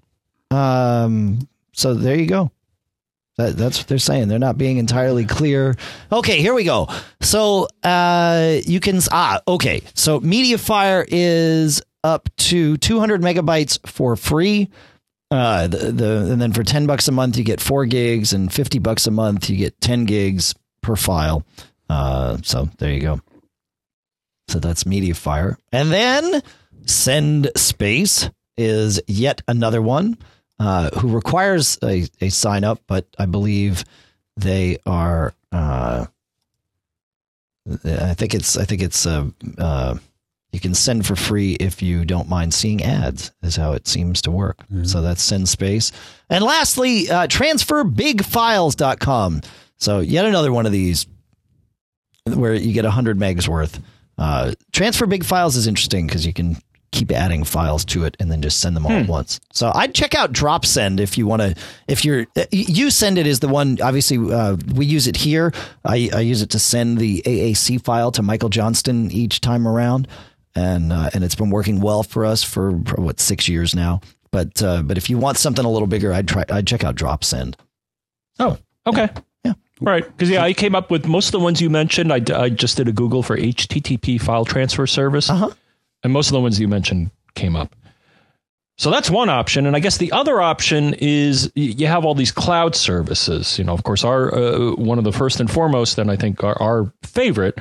[0.51, 2.51] Um, so there you go.
[3.37, 4.27] That, that's what they're saying.
[4.27, 5.75] They're not being entirely clear.
[6.11, 6.89] Okay, here we go.
[7.21, 9.81] So uh, you can ah okay.
[9.93, 14.69] So MediaFire is up to 200 megabytes for free.
[15.29, 18.51] Uh, the, the and then for 10 bucks a month you get four gigs, and
[18.51, 21.45] 50 bucks a month you get 10 gigs per file.
[21.89, 23.21] Uh, so there you go.
[24.49, 26.41] So that's MediaFire, and then
[26.83, 30.17] Sendspace is yet another one
[30.61, 33.83] uh, who requires a, a sign up, but I believe
[34.37, 35.33] they are.
[35.51, 36.05] Uh,
[37.83, 38.55] I think it's.
[38.57, 39.07] I think it's.
[39.07, 39.97] Uh, uh,
[40.51, 43.31] you can send for free if you don't mind seeing ads.
[43.41, 44.59] Is how it seems to work.
[44.65, 44.83] Mm-hmm.
[44.83, 45.91] So that's Sendspace.
[46.29, 49.41] And lastly, uh, transferbigfiles.com.
[49.77, 51.07] So yet another one of these
[52.25, 53.81] where you get 100 megs worth.
[54.15, 56.55] Uh, transfer big files is interesting because you can
[56.91, 58.99] keep adding files to it and then just send them all hmm.
[58.99, 59.39] at once.
[59.53, 61.55] So I'd check out Dropsend if you want to.
[61.87, 63.79] If you're you send it is the one.
[63.81, 65.53] Obviously, uh, we use it here.
[65.85, 70.07] I, I, use it to send the AAC file to Michael Johnston each time around,
[70.55, 74.01] and uh, and it's been working well for us for, what six years now.
[74.31, 76.43] But uh, but if you want something a little bigger, I'd try.
[76.49, 77.55] I'd check out Dropsend.
[78.39, 79.09] Oh, okay.
[79.43, 79.53] Yeah.
[79.79, 80.05] Right.
[80.05, 82.13] Because, yeah, I came up with most of the ones you mentioned.
[82.13, 85.29] I, I just did a Google for HTTP file transfer service.
[85.29, 85.51] Uh-huh.
[86.03, 87.75] And most of the ones you mentioned came up.
[88.77, 89.67] So that's one option.
[89.67, 93.59] And I guess the other option is you have all these cloud services.
[93.59, 96.43] You know, of course, our uh, one of the first and foremost, and I think
[96.43, 97.59] our, our favorite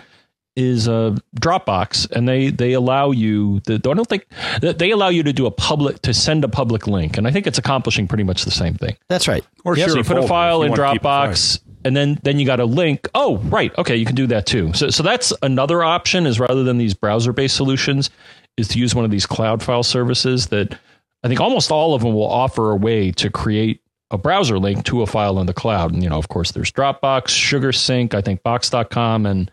[0.56, 3.60] is uh, Dropbox, and they they allow you.
[3.66, 4.26] The, I don't think
[4.62, 7.46] they allow you to do a public to send a public link, and I think
[7.46, 8.96] it's accomplishing pretty much the same thing.
[9.08, 9.44] That's right.
[9.64, 11.28] Or Yeah, share so you put a file in you wanna keep a file.
[11.28, 13.08] Dropbox, and then then you got a link.
[13.14, 14.72] Oh, right, okay, you can do that too.
[14.74, 16.26] So so that's another option.
[16.26, 18.10] Is rather than these browser based solutions,
[18.56, 20.78] is to use one of these cloud file services that
[21.22, 24.84] I think almost all of them will offer a way to create a browser link
[24.86, 25.92] to a file in the cloud.
[25.92, 29.50] And you know, of course, there's Dropbox, SugarSync, I think Box.com, and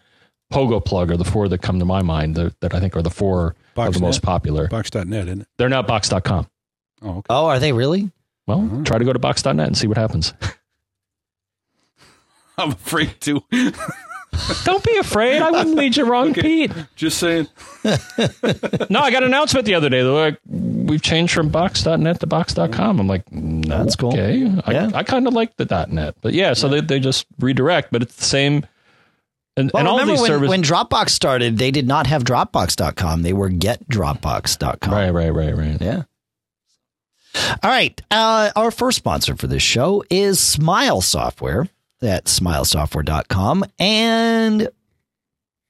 [0.52, 3.10] PogoPlug are the four that come to my mind that, that I think are the
[3.10, 4.02] four of the Box.net.
[4.02, 4.68] most popular.
[4.70, 5.48] Box.net, isn't it?
[5.58, 6.48] They're not Box.com.
[7.04, 7.26] Oh, okay.
[7.30, 8.10] Oh, are they really?
[8.48, 8.84] Well, Mm-hmm.
[8.84, 10.34] try to go to Box.net and see what happens.
[12.60, 13.44] I'm afraid to.
[14.66, 15.42] Don't be afraid.
[15.42, 16.72] I wouldn't lead you wrong, Pete.
[16.96, 17.48] Just saying.
[18.90, 20.02] No, I got an announcement the other day.
[20.02, 23.00] They're like, we've changed from box.net to box.com.
[23.00, 24.10] I'm like, That's cool.
[24.14, 24.52] okay.
[24.66, 24.92] I, Yeah.
[24.94, 26.16] I kind of like the .net.
[26.22, 28.66] But yeah, so they, they just redirect, but it's the same.
[29.58, 30.50] And, Well, and all remember these when, services.
[30.50, 33.24] when Dropbox started, they did not have Dropbox.com.
[33.24, 34.94] They were getdropbox.com.
[34.94, 35.82] right, right, right, right.
[35.82, 36.04] Yeah.
[37.64, 38.00] All right.
[38.12, 41.68] Uh, our first sponsor for this show is Smile Software
[42.02, 43.66] at smilesoftware.com.
[43.80, 44.70] And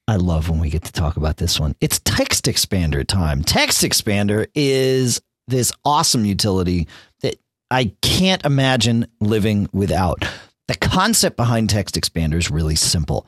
[0.07, 1.75] I love when we get to talk about this one.
[1.81, 3.43] It's TextExpander time.
[3.43, 6.87] TextExpander is this awesome utility
[7.21, 7.35] that
[7.69, 10.25] I can't imagine living without.
[10.67, 13.25] The concept behind TextExpander is really simple.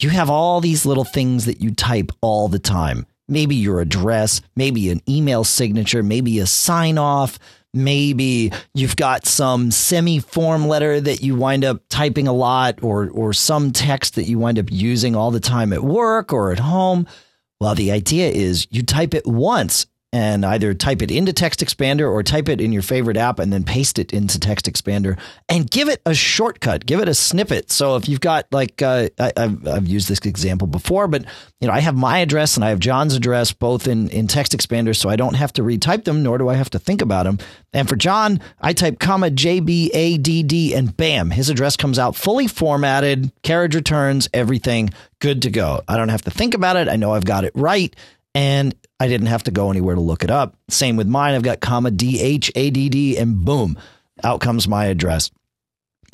[0.00, 3.06] You have all these little things that you type all the time.
[3.28, 7.38] Maybe your address, maybe an email signature, maybe a sign off,
[7.74, 13.10] maybe you've got some semi form letter that you wind up typing a lot or
[13.10, 16.58] or some text that you wind up using all the time at work or at
[16.58, 17.06] home.
[17.60, 22.22] Well, the idea is you type it once and either type it into TextExpander or
[22.22, 26.00] type it in your favorite app and then paste it into TextExpander and give it
[26.06, 27.72] a shortcut, give it a snippet.
[27.72, 31.24] So if you've got like, uh, I, I've, I've used this example before, but
[31.60, 34.94] you know, I have my address and I have John's address both in, in TextExpander,
[34.94, 37.38] so I don't have to retype them, nor do I have to think about them.
[37.72, 43.32] And for John, I type comma JBADD and bam, his address comes out fully formatted,
[43.42, 45.82] carriage returns, everything good to go.
[45.88, 46.86] I don't have to think about it.
[46.86, 47.96] I know I've got it right.
[48.36, 50.56] And I didn't have to go anywhere to look it up.
[50.68, 51.34] Same with mine.
[51.34, 53.78] I've got comma DHADD and boom,
[54.22, 55.30] out comes my address.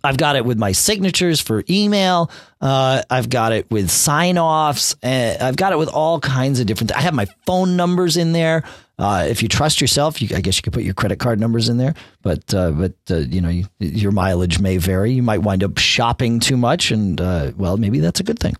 [0.02, 2.30] I've got it with my signatures for email.
[2.60, 4.96] Uh, I've got it with sign offs.
[5.02, 6.96] I've got it with all kinds of different.
[6.96, 8.64] I have my phone numbers in there.
[8.98, 11.68] Uh, if you trust yourself, you, I guess you could put your credit card numbers
[11.68, 11.94] in there.
[12.22, 15.12] But uh, but uh, you know you, your mileage may vary.
[15.12, 18.56] You might wind up shopping too much, and uh, well, maybe that's a good thing.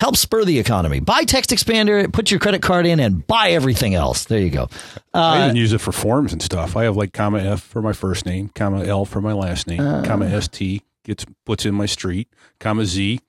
[0.00, 0.98] Help spur the economy.
[1.00, 4.24] Buy TextExpander, put your credit card in, and buy everything else.
[4.24, 4.68] There you go.
[5.12, 6.74] I Uh, even use it for forms and stuff.
[6.76, 9.80] I have like comma F for my first name, comma L for my last name,
[9.80, 10.02] Uh.
[10.04, 13.20] comma ST gets puts in my street, comma Z.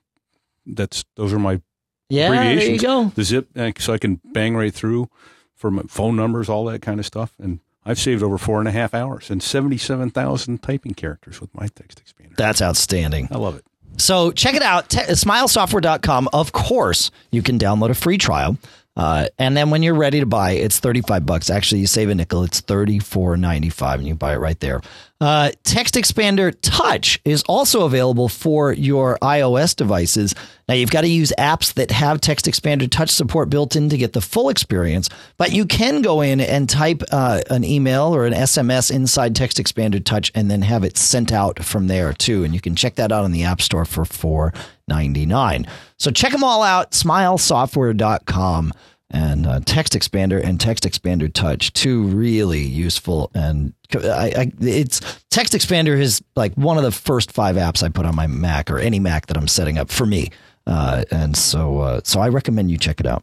[0.66, 1.60] That's those are my
[2.08, 3.10] yeah, there you go.
[3.14, 5.08] the zip, uh, so I can bang right through
[5.54, 7.32] for my phone numbers, all that kind of stuff.
[7.38, 11.54] And I've saved over four and a half hours and seventy-seven thousand typing characters with
[11.54, 12.36] my text expander.
[12.36, 13.28] That's outstanding.
[13.30, 13.64] I love it.
[13.96, 16.28] So check it out, te- smilesoftware.com.
[16.32, 18.56] Of course, you can download a free trial.
[18.94, 21.48] Uh, and then when you're ready to buy, it's 35 bucks.
[21.48, 22.44] Actually, you save a nickel.
[22.44, 24.82] It's 34.95 and you buy it right there.
[25.18, 30.34] Uh, TextExpander Touch is also available for your iOS devices.
[30.68, 34.14] Now you've got to use apps that have TextExpander Touch support built in to get
[34.14, 38.32] the full experience, but you can go in and type uh, an email or an
[38.32, 42.42] SMS inside TextExpander Touch and then have it sent out from there too.
[42.42, 44.52] And you can check that out on the App Store for
[44.88, 45.68] $4.99.
[45.98, 48.72] So check them all out, smilesoftware.com
[49.12, 56.22] and uh, TextExpander and TextExpander Touch, two really useful and I, I, it's TextExpander is
[56.34, 59.26] like one of the first five apps I put on my Mac or any Mac
[59.26, 60.30] that I'm setting up for me,
[60.66, 63.22] uh, and so uh, so I recommend you check it out.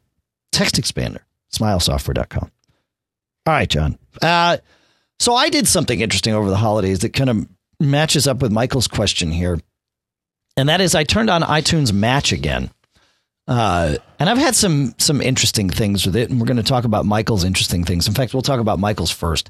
[0.51, 1.19] TextExpander,
[1.51, 2.51] SmileSoftware.com.
[3.47, 3.97] All right, John.
[4.21, 4.57] Uh,
[5.19, 7.47] so I did something interesting over the holidays that kind of
[7.79, 9.59] matches up with Michael's question here,
[10.59, 12.69] and that is I turned on iTunes Match again.
[13.47, 16.83] Uh, and I've had some some interesting things with it, and we're going to talk
[16.83, 18.07] about Michael's interesting things.
[18.07, 19.49] In fact, we'll talk about Michael's first.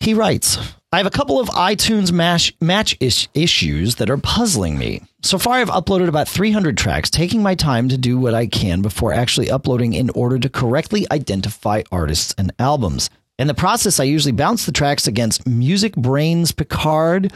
[0.00, 0.58] He writes,
[0.92, 5.02] I have a couple of iTunes match, is- issues that are puzzling me.
[5.22, 8.82] So far, I've uploaded about 300 tracks, taking my time to do what I can
[8.82, 13.10] before actually uploading in order to correctly identify artists and albums.
[13.38, 17.32] In the process, I usually bounce the tracks against MusicBrainz Picard,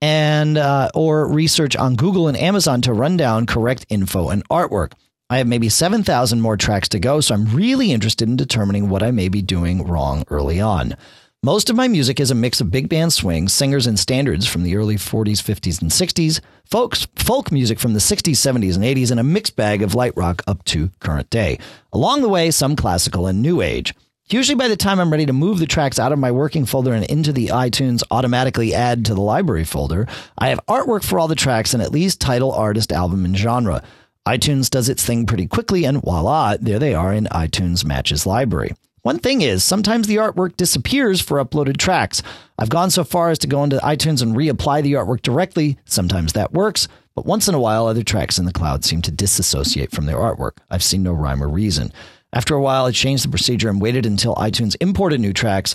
[0.00, 4.92] and uh, or research on Google and Amazon to run down correct info and artwork.
[5.28, 9.02] I have maybe 7,000 more tracks to go, so I'm really interested in determining what
[9.02, 10.96] I may be doing wrong early on.
[11.42, 14.62] Most of my music is a mix of big band swing, singers, and standards from
[14.62, 19.10] the early 40s, 50s, and 60s, folks, folk music from the 60s, 70s, and 80s,
[19.10, 21.58] and a mixed bag of light rock up to current day.
[21.92, 23.94] Along the way, some classical and new age.
[24.32, 26.92] Usually, by the time I'm ready to move the tracks out of my working folder
[26.92, 30.06] and into the iTunes automatically add to the library folder,
[30.38, 33.82] I have artwork for all the tracks and at least title, artist, album, and genre
[34.28, 38.72] iTunes does its thing pretty quickly, and voila, there they are in iTunes Match's library.
[39.02, 42.22] One thing is, sometimes the artwork disappears for uploaded tracks.
[42.56, 45.78] I've gone so far as to go into iTunes and reapply the artwork directly.
[45.86, 49.10] Sometimes that works, but once in a while, other tracks in the cloud seem to
[49.10, 50.58] disassociate from their artwork.
[50.70, 51.92] I've seen no rhyme or reason.
[52.32, 55.74] After a while, I changed the procedure and waited until iTunes imported new tracks,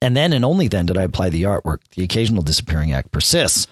[0.00, 1.78] and then and only then did I apply the artwork.
[1.94, 3.66] The occasional disappearing act persists.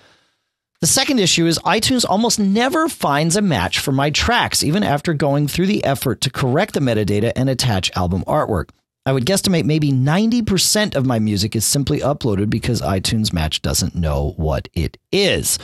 [0.80, 5.12] The second issue is iTunes almost never finds a match for my tracks, even after
[5.12, 8.68] going through the effort to correct the metadata and attach album artwork.
[9.04, 13.94] I would guesstimate maybe 90% of my music is simply uploaded because iTunes Match doesn't
[13.94, 15.58] know what it is.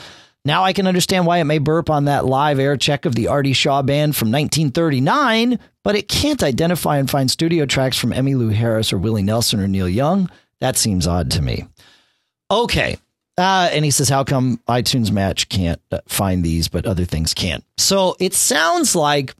[0.44, 3.28] Now I can understand why it may burp on that live air check of the
[3.28, 8.52] Artie Shaw band from 1939, but it can't identify and find studio tracks from Emmylou
[8.52, 10.30] Harris or Willie Nelson or Neil Young.
[10.60, 11.66] That seems odd to me.
[12.50, 12.98] Okay,
[13.38, 17.32] uh, and he says, How come iTunes Match can't uh, find these, but other things
[17.32, 17.64] can't?
[17.78, 19.34] So it sounds like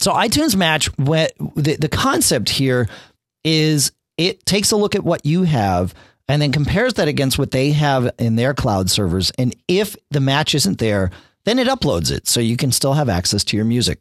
[0.00, 2.88] so iTunes Match, the, the concept here
[3.44, 5.94] is it takes a look at what you have
[6.28, 9.30] and then compares that against what they have in their cloud servers.
[9.38, 11.10] And if the match isn't there,
[11.44, 14.00] then it uploads it so you can still have access to your music.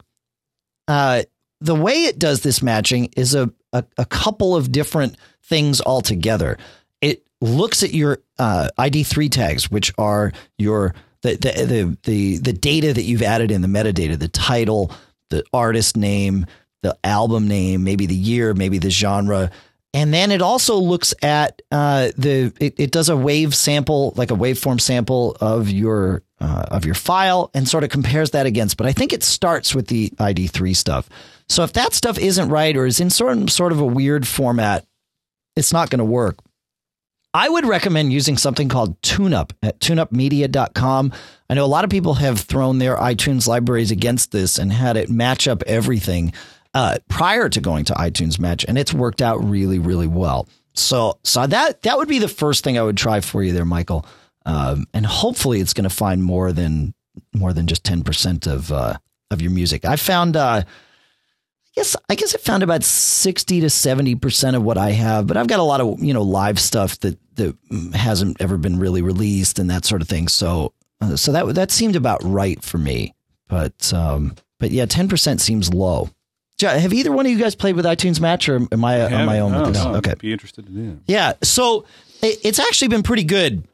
[0.87, 1.23] Uh,
[1.61, 6.57] the way it does this matching is a, a, a couple of different things altogether
[7.01, 12.53] It looks at your uh, ID3 tags, which are your the, the the the the
[12.53, 14.91] data that you've added in the metadata, the title,
[15.29, 16.45] the artist name,
[16.83, 19.51] the album name, maybe the year, maybe the genre.
[19.95, 24.29] And then it also looks at uh, the it, it, does a wave sample, like
[24.29, 28.75] a waveform sample of your uh, of your file, and sort of compares that against.
[28.75, 31.07] But I think it starts with the ID3 stuff.
[31.47, 34.85] So if that stuff isn't right or is in sort sort of a weird format,
[35.55, 36.39] it's not going to work.
[37.33, 41.13] I would recommend using something called TuneUp at tuneupmedia.com.
[41.49, 44.97] I know a lot of people have thrown their iTunes libraries against this and had
[44.97, 46.33] it match up everything
[46.75, 50.47] uh, prior to going to iTunes Match, and it's worked out really, really well.
[50.73, 53.65] So, so that that would be the first thing I would try for you there,
[53.65, 54.05] Michael.
[54.45, 56.93] Um, and hopefully, it's going to find more than
[57.33, 58.97] more than just ten percent of uh,
[59.31, 59.85] of your music.
[59.85, 60.63] I found uh,
[61.75, 65.37] guess I guess I found about sixty to seventy percent of what I have, but
[65.37, 67.55] I've got a lot of you know live stuff that that
[67.93, 70.27] hasn't ever been really released and that sort of thing.
[70.27, 73.13] So uh, so that that seemed about right for me.
[73.47, 76.09] But um, but yeah, ten percent seems low.
[76.61, 79.39] Have either one of you guys played with iTunes Match, or am I, on my
[79.39, 79.83] own no, with this?
[79.83, 81.01] No, okay, be interested in do.
[81.05, 81.85] Yeah, so
[82.21, 83.67] it, it's actually been pretty good.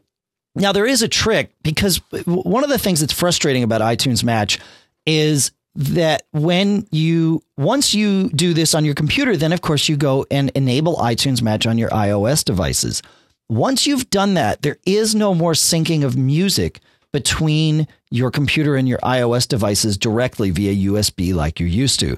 [0.55, 4.59] Now there is a trick because one of the things that's frustrating about iTunes Match
[5.05, 9.95] is that when you once you do this on your computer, then of course you
[9.95, 13.01] go and enable iTunes Match on your iOS devices.
[13.47, 16.79] Once you've done that, there is no more syncing of music
[17.13, 22.17] between your computer and your iOS devices directly via USB like you're used to.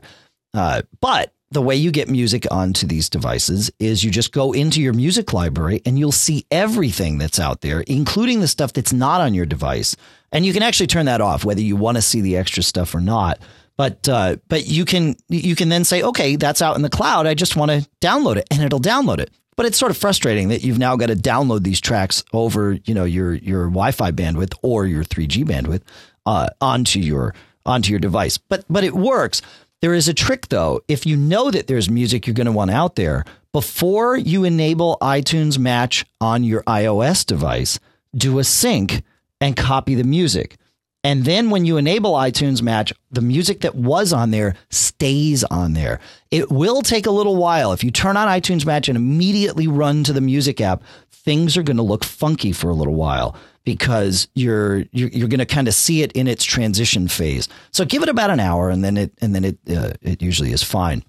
[0.54, 4.82] Uh, but the way you get music onto these devices is you just go into
[4.82, 9.22] your music library and you'll see everything that's out there, including the stuff that's not
[9.22, 9.96] on your device.
[10.32, 12.96] And you can actually turn that off, whether you want to see the extra stuff
[12.96, 13.40] or not.
[13.78, 17.26] But uh, but you can you can then say, okay, that's out in the cloud.
[17.26, 19.32] I just want to download it, and it'll download it.
[19.56, 22.94] But it's sort of frustrating that you've now got to download these tracks over you
[22.94, 25.82] know your your Wi-Fi bandwidth or your 3G bandwidth
[26.28, 27.34] uh, onto your
[27.66, 28.38] onto your device.
[28.38, 29.42] But but it works.
[29.84, 30.80] There is a trick though.
[30.88, 34.98] If you know that there's music you're going to want out there before you enable
[35.02, 37.82] iTunes Match on your iOS device,
[38.16, 39.04] do a sync
[39.42, 40.56] and copy the music.
[41.04, 45.74] And then when you enable iTunes Match, the music that was on there stays on
[45.74, 46.00] there.
[46.32, 47.74] It will take a little while.
[47.74, 50.82] If you turn on iTunes Match and immediately run to the music app,
[51.12, 55.40] things are going to look funky for a little while because you're you're, you're going
[55.40, 57.48] to kind of see it in its transition phase.
[57.72, 60.52] So give it about an hour, and then it and then it uh, it usually
[60.52, 61.04] is fine.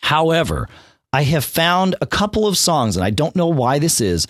[0.00, 0.68] However,
[1.12, 4.26] I have found a couple of songs, and I don't know why this is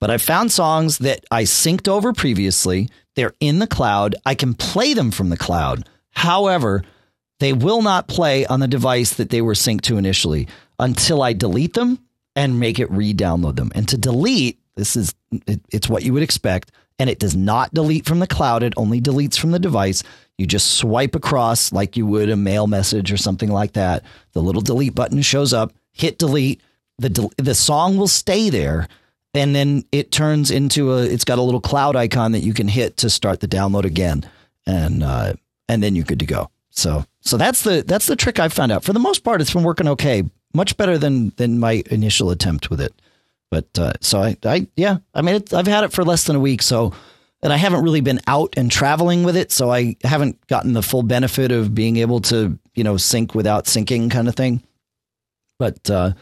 [0.00, 2.88] but I found songs that I synced over previously.
[3.16, 4.14] They're in the cloud.
[4.24, 5.88] I can play them from the cloud.
[6.12, 6.82] However,
[7.40, 11.32] they will not play on the device that they were synced to initially until I
[11.32, 11.98] delete them
[12.36, 13.72] and make it re-download them.
[13.74, 15.14] And to delete, this is
[15.46, 16.70] it, it's what you would expect.
[16.98, 18.62] And it does not delete from the cloud.
[18.62, 20.02] It only deletes from the device.
[20.36, 24.04] You just swipe across like you would a mail message or something like that.
[24.32, 25.72] The little delete button shows up.
[25.92, 26.60] Hit delete.
[26.98, 28.88] The the song will stay there,
[29.32, 31.02] and then it turns into a.
[31.02, 34.28] It's got a little cloud icon that you can hit to start the download again,
[34.66, 35.34] and uh,
[35.68, 36.50] and then you're good to go.
[36.70, 38.84] So so that's the that's the trick I've found out.
[38.84, 40.24] For the most part, it's been working okay,
[40.54, 42.92] much better than than my initial attempt with it.
[43.50, 46.40] But uh, so I, I yeah, I mean, I've had it for less than a
[46.40, 46.92] week, so
[47.42, 50.82] and I haven't really been out and traveling with it, so I haven't gotten the
[50.82, 54.62] full benefit of being able to you know sync without syncing kind of thing.
[55.58, 56.12] But uh,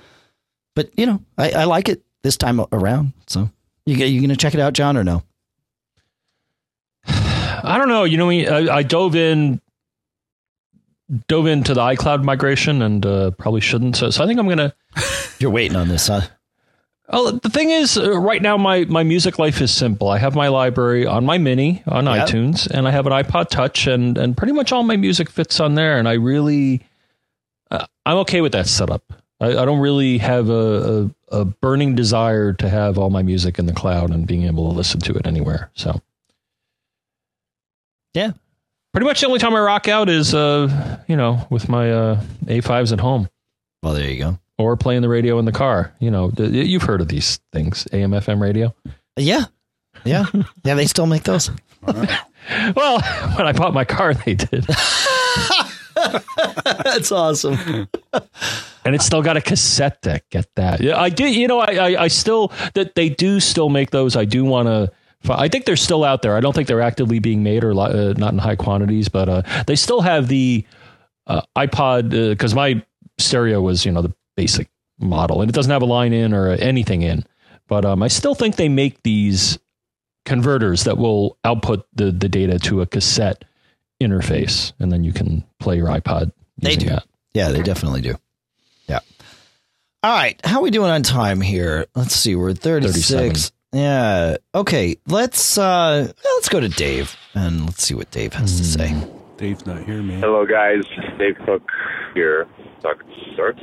[0.74, 3.12] but you know, I, I like it this time around.
[3.26, 3.50] So
[3.86, 5.22] you you gonna check it out, John, or no?
[7.06, 8.04] I don't know.
[8.04, 9.60] You know, I, I dove in
[11.28, 13.96] dove into the iCloud migration and uh, probably shouldn't.
[13.96, 14.74] So, so I think I'm gonna.
[15.38, 16.22] You're waiting on this, huh?
[17.08, 20.08] Oh, the thing is, uh, right now my my music life is simple.
[20.08, 22.28] I have my library on my Mini on yep.
[22.28, 25.60] iTunes, and I have an iPod Touch, and and pretty much all my music fits
[25.60, 25.98] on there.
[25.98, 26.82] And I really,
[27.70, 29.04] uh, I'm okay with that setup.
[29.40, 33.58] I, I don't really have a, a, a burning desire to have all my music
[33.58, 35.70] in the cloud and being able to listen to it anywhere.
[35.74, 36.00] So,
[38.14, 38.32] yeah,
[38.92, 42.20] pretty much the only time I rock out is, uh, you know, with my uh,
[42.46, 43.28] A5s at home.
[43.82, 45.92] Well, there you go or playing the radio in the car.
[45.98, 48.74] You know, you've heard of these things, AM, FM radio.
[49.16, 49.44] Yeah,
[50.04, 50.26] yeah,
[50.64, 50.74] yeah.
[50.74, 51.50] They still make those.
[51.86, 53.00] well,
[53.36, 54.66] when I bought my car, they did.
[56.64, 57.88] That's awesome.
[58.84, 60.24] and it's still got a cassette deck.
[60.30, 60.80] Get that?
[60.80, 61.34] Yeah, I did.
[61.34, 64.16] You know, I, I, I still that they do still make those.
[64.16, 64.92] I do want to.
[65.28, 66.36] I think they're still out there.
[66.36, 69.42] I don't think they're actively being made or uh, not in high quantities, but uh,
[69.66, 70.64] they still have the
[71.26, 72.82] uh, iPod because uh, my
[73.18, 74.68] stereo was you know the basic
[74.98, 77.24] model, and it doesn't have a line in or anything in.
[77.68, 79.58] But um, I still think they make these
[80.24, 83.44] converters that will output the the data to a cassette
[84.00, 86.32] interface, and then you can play your iPod.
[86.58, 86.88] They do.
[86.88, 87.04] That.
[87.34, 88.16] Yeah, they definitely do.
[88.88, 89.00] Yeah.
[90.02, 91.86] All right, how are we doing on time here?
[91.94, 92.34] Let's see.
[92.34, 93.52] We're 36.
[93.72, 94.36] Yeah.
[94.54, 94.96] Okay.
[95.06, 98.58] Let's uh let's go to Dave and let's see what Dave has mm.
[98.58, 98.88] to say.
[98.90, 99.16] Hmm.
[99.36, 100.20] Dave's not here, man.
[100.20, 100.82] Hello, guys.
[101.18, 101.62] Dave Cook
[102.14, 102.46] here.
[102.80, 103.02] Talk,
[103.34, 103.60] start.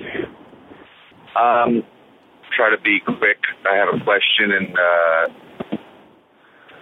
[1.36, 1.84] Um,
[2.55, 3.41] try to be quick.
[3.65, 5.23] I have a question and uh,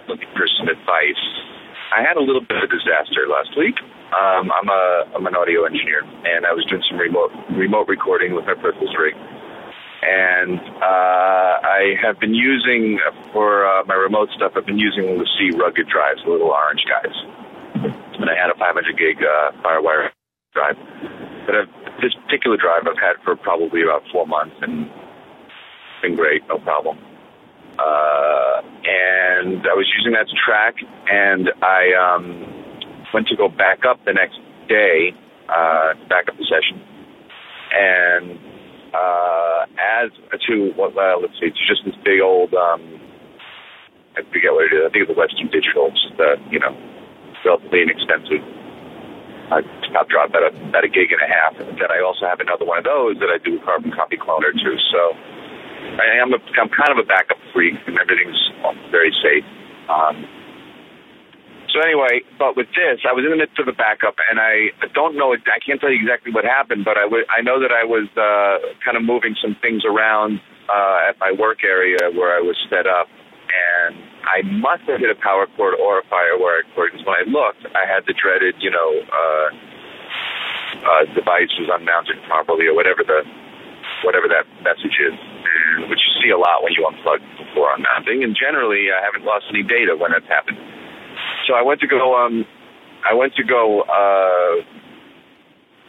[0.08, 1.24] looking for some advice.
[1.95, 3.76] I had a little bit of a disaster last week.
[4.12, 4.84] Um, I'm a
[5.16, 8.91] I'm an audio engineer, and I was doing some remote remote recording with my Purples
[8.99, 9.16] rig.
[10.04, 12.99] And uh, I have been using
[13.32, 14.54] for uh, my remote stuff.
[14.56, 17.14] I've been using the LaCie rugged drives, the little orange guys.
[18.20, 20.10] And I had a 500 gig uh, FireWire
[20.54, 20.76] drive.
[21.45, 24.89] But I've this particular drive I've had for probably about four months and
[26.02, 26.97] been great, no problem.
[27.78, 30.76] Uh, and I was using that to track,
[31.10, 34.38] and I um, went to go back up the next
[34.68, 35.14] day,
[35.47, 36.82] uh, back up the session,
[37.72, 38.38] and
[38.93, 40.12] uh, as
[40.49, 40.97] to what?
[40.97, 42.54] Uh, let's see, it's just this big old.
[42.54, 42.99] Um,
[44.18, 44.84] I forget what it is.
[44.84, 45.93] I think it's the Western Digital.
[45.95, 46.76] It's the you know
[47.45, 48.43] relatively inexpensive
[49.52, 49.62] I
[49.93, 51.58] top drop at a, at a gig and a half.
[51.60, 54.52] Then I also have another one of those that I do a carbon copy cloner
[54.56, 54.78] too.
[54.91, 55.02] So
[55.99, 58.39] I am a, I'm kind of a backup freak, and everything's
[58.91, 59.45] very safe.
[59.91, 60.24] Um,
[61.72, 64.72] so anyway, but with this, I was in the midst of the backup, and I
[64.93, 65.32] don't know.
[65.34, 68.12] I can't tell you exactly what happened, but I, w- I know that I was
[68.20, 72.60] uh, kind of moving some things around uh, at my work area where I was
[72.70, 73.95] set up, and
[74.26, 77.65] I must have hit a power cord or a firewire cord because when I looked,
[77.74, 79.47] I had the dreaded, you know, uh,
[80.82, 83.26] uh, device was unmounted properly or whatever the
[84.03, 85.13] whatever that message is,
[85.89, 88.24] which you see a lot when you unplug before unmounting.
[88.24, 90.57] And generally, I haven't lost any data when that's happened.
[91.45, 92.15] So I went to go.
[92.17, 92.45] Um,
[93.05, 93.82] I went to go.
[93.86, 94.63] Uh,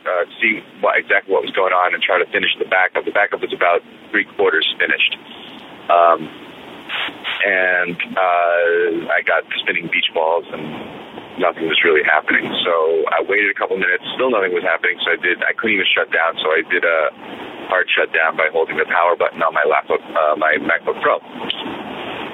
[0.03, 3.05] uh, see what, exactly what was going on and try to finish the backup.
[3.05, 5.15] The backup was about three quarters finished.
[5.87, 6.27] Um,
[7.43, 10.63] and uh, I got spinning beach balls and
[11.43, 12.47] nothing was really happening.
[12.63, 12.73] So
[13.11, 14.99] I waited a couple minutes, still nothing was happening.
[15.03, 15.43] So I did.
[15.43, 16.39] I couldn't even shut down.
[16.39, 16.99] So I did a
[17.73, 21.19] hard shutdown by holding the power button on my laptop, uh, my MacBook Pro.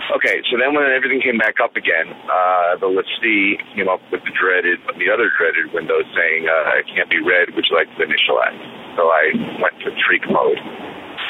[0.09, 4.25] Okay, so then when everything came back up again, uh, the LaCie came up with
[4.25, 7.53] the dreaded, the other dreaded window saying uh, it can't be read.
[7.55, 8.57] Would you like to initialize?
[8.97, 10.59] So I went to Treek mode.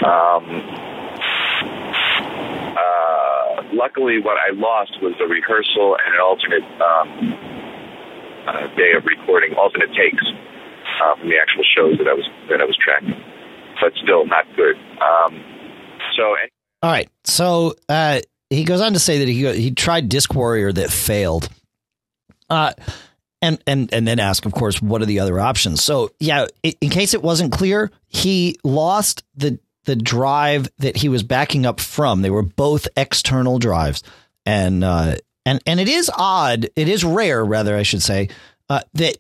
[0.07, 0.63] Um,
[2.79, 3.18] uh,
[3.73, 7.09] luckily, what I lost was a rehearsal and an alternate um,
[8.47, 10.25] uh, day of recording, alternate takes
[11.03, 13.15] uh, from the actual shows that I was that I was tracking.
[13.81, 14.77] But still, not good.
[15.01, 15.39] Um,
[16.17, 16.35] so,
[16.83, 17.09] all right.
[17.25, 21.49] So, uh, he goes on to say that he he tried Disk Warrior that failed.
[22.51, 22.73] Uh,
[23.41, 25.83] and and and then ask, of course, what are the other options?
[25.83, 29.59] So yeah, in case it wasn't clear, he lost the
[29.89, 32.21] the drive that he was backing up from.
[32.21, 34.03] They were both external drives,
[34.45, 35.17] and uh,
[35.47, 36.69] and and it is odd.
[36.77, 38.29] It is rare, rather, I should say,
[38.69, 39.17] uh, that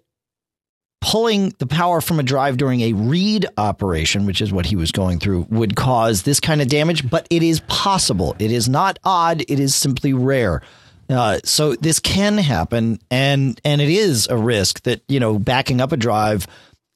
[1.01, 4.93] pulling the power from a drive during a read operation, which is what he was
[4.93, 7.09] going through, would cause this kind of damage.
[7.09, 8.37] But it is possible.
[8.39, 9.41] It is not odd.
[9.49, 10.61] It is simply rare.
[11.09, 15.81] Uh, so this can happen, and and it is a risk that you know backing
[15.81, 16.47] up a drive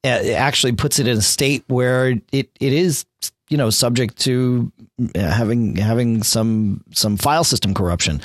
[0.03, 3.05] uh, actually puts it in a state where it it is
[3.53, 4.71] you know subject to
[5.13, 8.19] uh, having having some some file system corruption.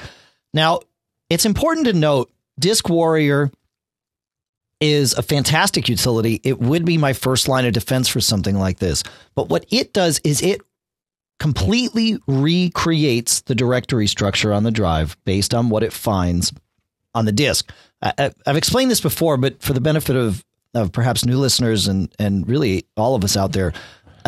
[0.55, 0.81] Now,
[1.29, 3.51] it's important to note Disk Warrior
[4.81, 6.41] is a fantastic utility.
[6.45, 9.03] It would be my first line of defense for something like this.
[9.35, 10.63] But what it does is it
[11.39, 16.55] completely recreates the directory structure on the drive based on what it finds
[17.15, 17.71] on the disk.
[18.01, 22.11] I, have explained this before, but for the benefit of, of perhaps new listeners and,
[22.19, 23.75] and really all of us out there,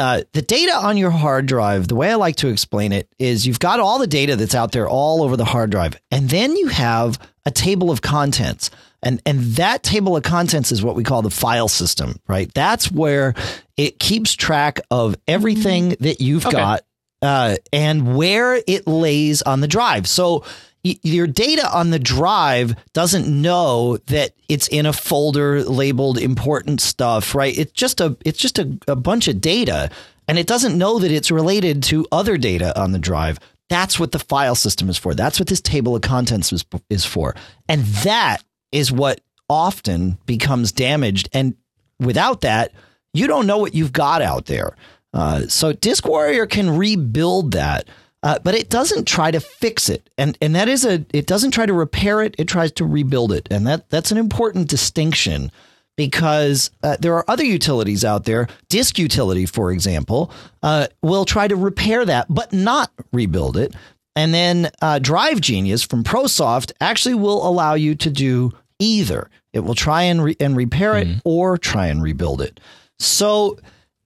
[0.00, 3.46] uh, the data on your hard drive, the way I like to explain it is
[3.46, 6.56] you've got all the data that's out there all over the hard drive, and then
[6.56, 8.70] you have a table of contents.
[9.02, 12.52] And, and that table of contents is what we call the file system, right?
[12.54, 13.34] That's where
[13.76, 16.56] it keeps track of everything that you've okay.
[16.56, 16.82] got
[17.20, 20.08] uh, and where it lays on the drive.
[20.08, 20.44] So
[20.82, 27.34] your data on the drive doesn't know that it's in a folder labeled important stuff,
[27.34, 27.56] right?
[27.56, 29.90] It's just a it's just a, a bunch of data,
[30.26, 33.38] and it doesn't know that it's related to other data on the drive.
[33.68, 35.14] That's what the file system is for.
[35.14, 37.36] That's what this table of contents is, is for.
[37.68, 41.28] And that is what often becomes damaged.
[41.32, 41.54] And
[42.00, 42.72] without that,
[43.12, 44.76] you don't know what you've got out there.
[45.12, 47.88] Uh, so Disk Warrior can rebuild that,
[48.22, 51.52] uh, but it doesn't try to fix it, and and that is a it doesn't
[51.52, 52.34] try to repair it.
[52.38, 55.50] It tries to rebuild it, and that that's an important distinction
[55.96, 58.48] because uh, there are other utilities out there.
[58.68, 60.30] Disk Utility, for example,
[60.62, 63.74] uh, will try to repair that, but not rebuild it.
[64.16, 69.30] And then uh, Drive Genius from ProSoft actually will allow you to do either.
[69.52, 71.18] It will try and re- and repair it mm-hmm.
[71.24, 72.60] or try and rebuild it.
[72.98, 73.58] So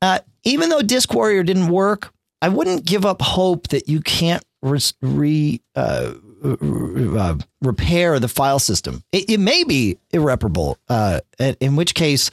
[0.03, 2.14] uh, even though Disk Warrior didn't work,
[2.45, 6.12] I wouldn't give up hope that you can't re, uh,
[6.45, 9.03] uh, repair the file system.
[9.12, 12.30] It, it may be irreparable, uh, in which case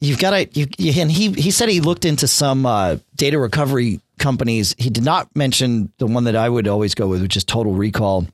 [0.00, 0.48] you've got to.
[0.52, 0.68] You,
[1.02, 4.72] and he he said he looked into some uh, data recovery companies.
[4.78, 7.72] He did not mention the one that I would always go with, which is Total
[7.72, 8.28] Recall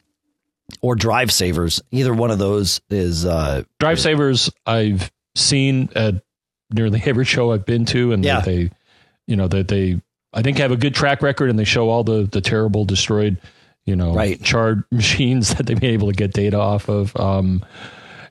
[0.83, 1.81] or Drive Savers.
[1.93, 4.51] Either one of those is uh, Drive Savers.
[4.67, 6.23] I've seen at
[6.71, 8.41] nearly every show I've been to, and yeah.
[8.41, 8.71] they,
[9.27, 10.01] you know, that they,
[10.33, 13.39] I think have a good track record, and they show all the the terrible destroyed,
[13.85, 14.43] you know, right.
[14.43, 17.17] charred machines that they've been able to get data off of.
[17.17, 17.65] Um,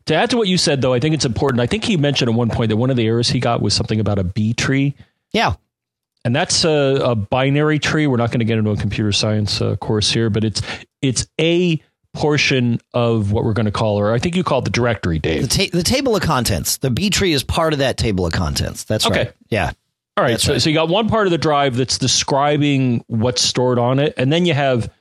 [0.06, 1.62] to add to what you said, though, I think it's important.
[1.62, 3.74] I think he mentioned at one point that one of the errors he got was
[3.74, 4.96] something about a B tree.
[5.32, 5.54] Yeah.
[6.26, 8.08] And that's a, a binary tree.
[8.08, 10.62] We're not going to get into a computer science uh, course here, but it's
[11.02, 11.82] it's a
[12.14, 15.20] portion of what we're going to call, or I think you call it the directory,
[15.20, 15.50] Dave.
[15.50, 16.78] The, ta- the table of contents.
[16.78, 18.84] The B tree is part of that table of contents.
[18.86, 19.18] That's okay.
[19.18, 19.34] right.
[19.50, 19.72] Yeah.
[20.16, 20.40] All right.
[20.40, 20.62] So, right.
[20.62, 24.32] so you got one part of the drive that's describing what's stored on it, and
[24.32, 24.92] then you have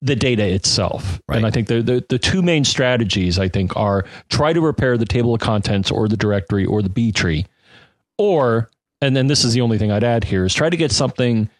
[0.00, 1.20] the data itself.
[1.28, 1.36] Right.
[1.36, 4.96] And I think the, the, the two main strategies I think are try to repair
[4.98, 7.46] the table of contents or the directory or the B tree,
[8.18, 10.92] or and then this is the only thing I'd add here is try to get
[10.92, 11.50] something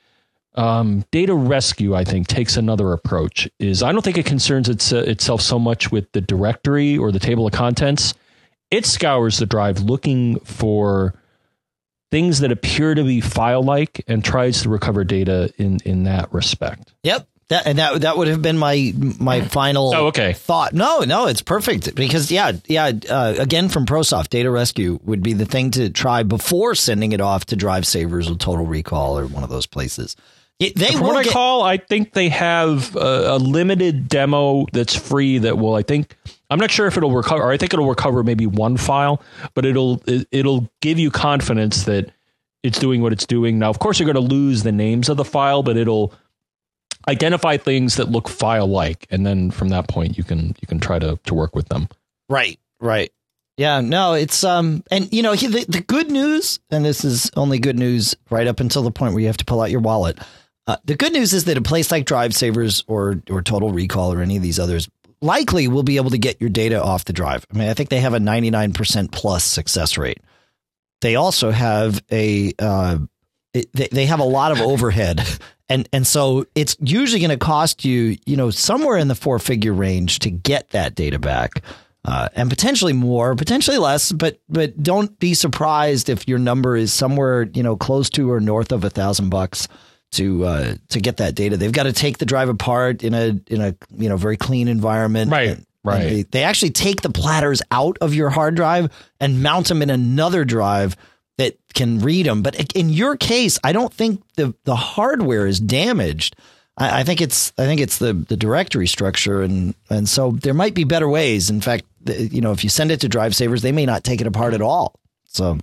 [0.54, 3.48] um, data rescue, I think, takes another approach.
[3.58, 7.10] Is I don't think it concerns its, uh, itself so much with the directory or
[7.10, 8.14] the table of contents.
[8.70, 11.14] It scours the drive looking for
[12.12, 16.92] things that appear to be file-like and tries to recover data in in that respect.
[17.02, 17.26] Yep.
[17.48, 20.32] That, and that that would have been my my final oh, okay.
[20.32, 20.72] thought.
[20.72, 22.92] No, no, it's perfect because yeah, yeah.
[23.10, 27.20] Uh, again, from ProSoft, Data Rescue would be the thing to try before sending it
[27.20, 30.16] off to Drive Savers or Total Recall or one of those places.
[30.58, 34.94] It, they From what I call, I think they have a, a, limited demo that's
[34.94, 35.74] free that will.
[35.74, 36.16] I think
[36.52, 37.50] I'm not sure if it'll recover.
[37.50, 39.22] I think it'll recover maybe one file,
[39.54, 42.12] but it'll it, it'll give you confidence that
[42.62, 43.58] it's doing what it's doing.
[43.58, 46.12] Now, of course, you're going to lose the names of the file, but it'll
[47.08, 50.78] identify things that look file like, and then from that point, you can you can
[50.78, 51.88] try to to work with them.
[52.28, 52.58] Right.
[52.80, 53.12] Right.
[53.58, 57.58] Yeah, no, it's um, and you know the, the good news, and this is only
[57.58, 60.18] good news right up until the point where you have to pull out your wallet.
[60.66, 64.12] Uh, the good news is that a place like Drive Savers or or Total Recall
[64.12, 64.88] or any of these others
[65.22, 67.46] likely will be able to get your data off the drive.
[67.52, 70.18] I mean, I think they have a 99% plus success rate.
[71.00, 72.98] They also have a uh,
[73.54, 75.22] it, they, they have a lot of overhead.
[75.68, 79.38] And, and so it's usually going to cost you, you know, somewhere in the four
[79.38, 81.62] figure range to get that data back.
[82.04, 86.92] Uh, and potentially more, potentially less, but but don't be surprised if your number is
[86.92, 89.68] somewhere you know close to or north of a thousand bucks
[90.12, 91.56] to uh, to get that data.
[91.56, 94.68] They've got to take the drive apart in a in a you know very clean
[94.68, 95.30] environment.
[95.30, 96.02] Right, And- right.
[96.02, 98.90] and They, they actually take the platters out of your hard drive
[99.20, 100.96] and mount them in another drive
[101.38, 102.42] that can read them.
[102.42, 106.36] But in your case, I don't think the the hardware is damaged.
[106.76, 110.54] I, I think it's I think it's the the directory structure and and so there
[110.54, 111.48] might be better ways.
[111.50, 114.04] In fact, the, you know, if you send it to drive savers, they may not
[114.04, 114.94] take it apart at all.
[115.26, 115.58] So,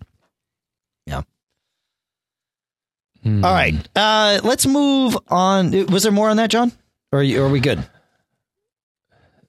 [1.06, 1.22] yeah.
[3.24, 3.44] Hmm.
[3.44, 5.72] All right, uh, let's move on.
[5.88, 6.72] Was there more on that, John?
[7.12, 7.84] Or are, you, are we good?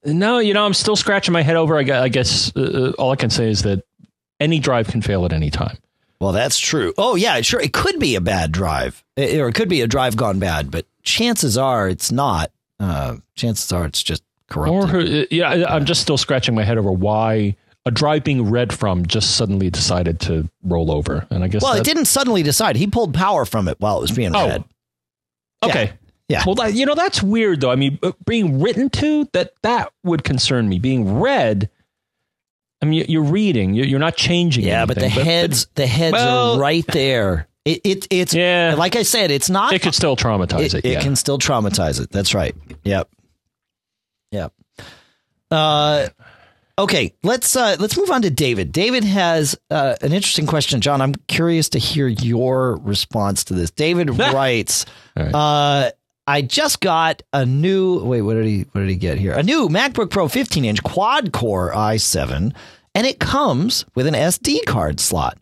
[0.04, 1.76] No, you know, I'm still scratching my head over.
[1.76, 3.84] I I guess uh, all I can say is that
[4.40, 5.76] any drive can fail at any time.
[6.20, 6.92] Well, that's true.
[6.98, 7.60] Oh, yeah, sure.
[7.60, 10.70] It could be a bad drive, Eh, or it could be a drive gone bad,
[10.70, 12.50] but chances are it's not.
[12.78, 14.94] Uh, chances are it's just corrupted.
[14.94, 17.56] Or uh, yeah, I'm just still scratching my head over why
[17.86, 21.26] a drive being read from just suddenly decided to roll over.
[21.30, 22.76] And I guess well, it didn't suddenly decide.
[22.76, 24.46] He pulled power from it while it was being Oh.
[24.48, 24.64] read.
[25.62, 25.92] Okay.
[26.28, 26.44] Yeah.
[26.46, 27.70] Well, that, you know that's weird though.
[27.70, 30.78] I mean, uh, being written to that that would concern me.
[30.78, 31.68] Being read,
[32.80, 33.74] I mean, you- you're reading.
[33.74, 34.64] You're not changing.
[34.64, 37.48] Yeah, but the anything, heads, the heads Well- are right there.
[37.64, 38.74] It, it it's Yeah.
[38.78, 39.72] like I said, it's not.
[39.72, 40.84] it could still traumatize it, it.
[40.84, 41.00] it yeah.
[41.02, 42.10] can still traumatize it.
[42.10, 42.54] That's right.
[42.84, 43.08] Yep.
[44.32, 44.52] Yep.
[45.50, 46.08] Uh,
[46.80, 48.72] okay, let's uh, let's move on to David.
[48.72, 51.00] David has uh, an interesting question, John.
[51.00, 53.70] I'm curious to hear your response to this.
[53.70, 55.34] David writes, right.
[55.34, 55.90] uh,
[56.26, 58.22] "I just got a new wait.
[58.22, 59.32] What did he What did he get here?
[59.32, 62.54] A new MacBook Pro 15 inch quad core i7,
[62.94, 65.38] and it comes with an SD card slot."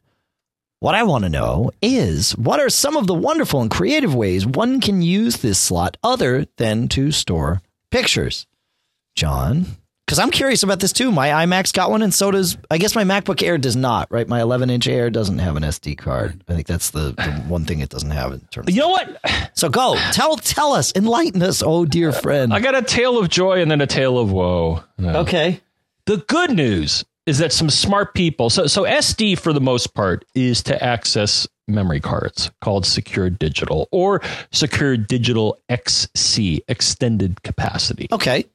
[0.80, 4.46] What I want to know is what are some of the wonderful and creative ways
[4.46, 8.46] one can use this slot other than to store pictures?
[9.16, 9.66] John?
[10.08, 11.12] Because I'm curious about this too.
[11.12, 14.26] My iMac's got one, and so does, I guess my MacBook Air does not, right?
[14.26, 16.42] My 11 inch Air doesn't have an SD card.
[16.48, 19.20] I think that's the, the one thing it doesn't have in terms you know what?
[19.52, 22.54] So go, tell tell us, enlighten us, oh dear uh, friend.
[22.54, 24.82] I got a tale of joy and then a tale of woe.
[24.96, 25.18] No.
[25.20, 25.60] Okay.
[26.06, 28.48] The good news is that some smart people.
[28.48, 33.88] So so SD for the most part is to access memory cards called secure digital
[33.92, 38.08] or secure digital XC extended capacity.
[38.10, 38.46] Okay.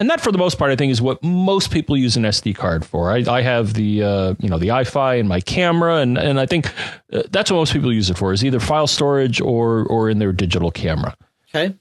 [0.00, 2.54] And that for the most part i think is what most people use an sd
[2.54, 3.10] card for.
[3.10, 6.46] I, I have the uh, you know the Eye-Fi in my camera and, and i
[6.46, 6.72] think
[7.12, 10.18] uh, that's what most people use it for is either file storage or or in
[10.18, 11.16] their digital camera.
[11.50, 11.74] Okay.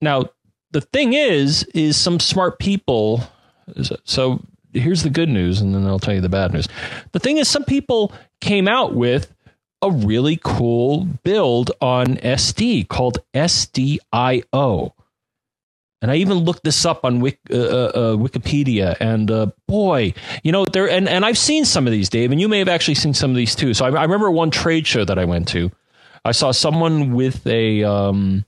[0.00, 0.24] now
[0.70, 3.22] the thing is is some smart people
[4.04, 4.40] so
[4.72, 6.68] here's the good news and then i'll tell you the bad news.
[7.12, 9.32] The thing is some people came out with
[9.82, 14.92] a really cool build on sd called sdio
[16.02, 17.58] and I even looked this up on Wik, uh, uh,
[17.94, 20.88] uh, Wikipedia, and uh, boy, you know there.
[20.88, 23.30] And, and I've seen some of these, Dave, and you may have actually seen some
[23.30, 23.74] of these too.
[23.74, 25.70] So I, I remember one trade show that I went to.
[26.24, 28.44] I saw someone with a, um,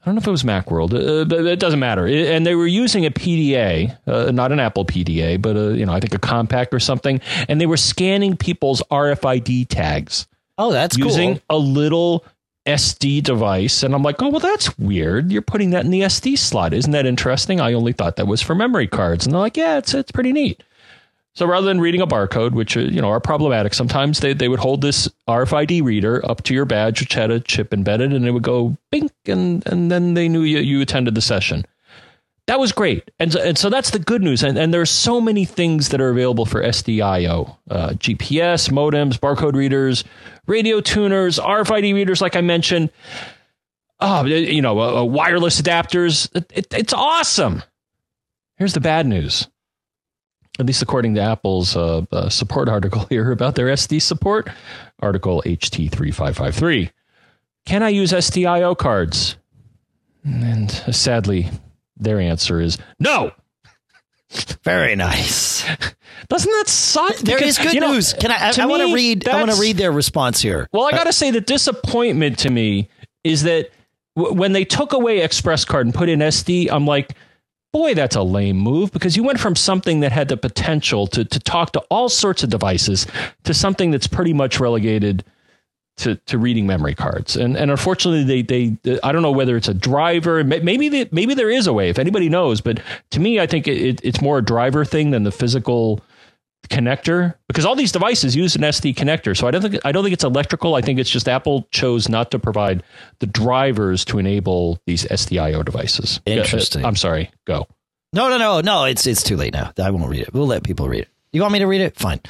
[0.00, 2.06] I don't know if it was MacWorld, uh, but it doesn't matter.
[2.06, 5.84] It- and they were using a PDA, uh, not an Apple PDA, but a, you
[5.84, 10.26] know I think a Compaq or something, and they were scanning people's RFID tags
[10.56, 11.42] Oh, that's using cool.
[11.50, 12.24] a little
[12.68, 13.82] SD device.
[13.82, 15.32] And I'm like, oh, well, that's weird.
[15.32, 16.72] You're putting that in the SD slot.
[16.72, 17.60] Isn't that interesting?
[17.60, 19.24] I only thought that was for memory cards.
[19.26, 20.62] And they're like, yeah, it's, it's pretty neat.
[21.38, 24.48] So rather than reading a barcode, which uh, you know are problematic, sometimes they, they
[24.48, 28.26] would hold this RFID reader up to your badge, which had a chip embedded, and
[28.26, 31.64] it would go bink, and and then they knew you you attended the session.
[32.48, 34.42] That was great, and so, and so that's the good news.
[34.42, 39.54] And and are so many things that are available for SDIO: uh, GPS, modems, barcode
[39.54, 40.02] readers,
[40.48, 42.90] radio tuners, RFID readers, like I mentioned.
[44.00, 46.34] Oh, you know, uh, uh, wireless adapters.
[46.34, 47.62] It, it, it's awesome.
[48.56, 49.48] Here's the bad news.
[50.58, 54.50] At least according to Apple's uh, uh, support article here about their SD support,
[55.00, 56.90] article HT3553.
[57.66, 59.36] Can I use SDIO cards?
[60.24, 61.48] And uh, sadly,
[61.96, 63.32] their answer is no.
[64.62, 65.64] Very nice.
[66.28, 67.16] Doesn't that suck?
[67.16, 68.12] There Because, is good you know, news.
[68.12, 68.50] Can I?
[68.50, 69.26] I, I want to read.
[69.28, 70.68] I want to read their response here.
[70.72, 72.88] Well, I uh, got to say the disappointment to me
[73.24, 73.70] is that
[74.16, 77.14] w- when they took away Express Card and put in SD, I'm like,
[77.72, 81.24] boy, that's a lame move because you went from something that had the potential to
[81.24, 83.06] to talk to all sorts of devices
[83.44, 85.24] to something that's pretty much relegated
[85.98, 87.36] to, to reading memory cards.
[87.36, 90.42] And and unfortunately, they they I don't know whether it's a driver.
[90.44, 92.60] Maybe maybe there is a way if anybody knows.
[92.60, 92.80] But
[93.10, 96.00] to me, I think it, it, it's more a driver thing than the physical
[96.68, 99.36] connector because all these devices use an SD connector.
[99.36, 100.74] So I don't think I don't think it's electrical.
[100.74, 102.82] I think it's just Apple chose not to provide
[103.20, 106.20] the drivers to enable these SDIO devices.
[106.26, 106.84] Uh, Interesting.
[106.84, 107.30] I'm sorry.
[107.46, 107.66] Go.
[108.12, 108.84] No, no, no, no.
[108.84, 109.72] It's it's too late now.
[109.78, 110.32] I won't read it.
[110.32, 111.08] We'll let people read it.
[111.32, 111.96] You want me to read it?
[111.96, 112.20] Fine.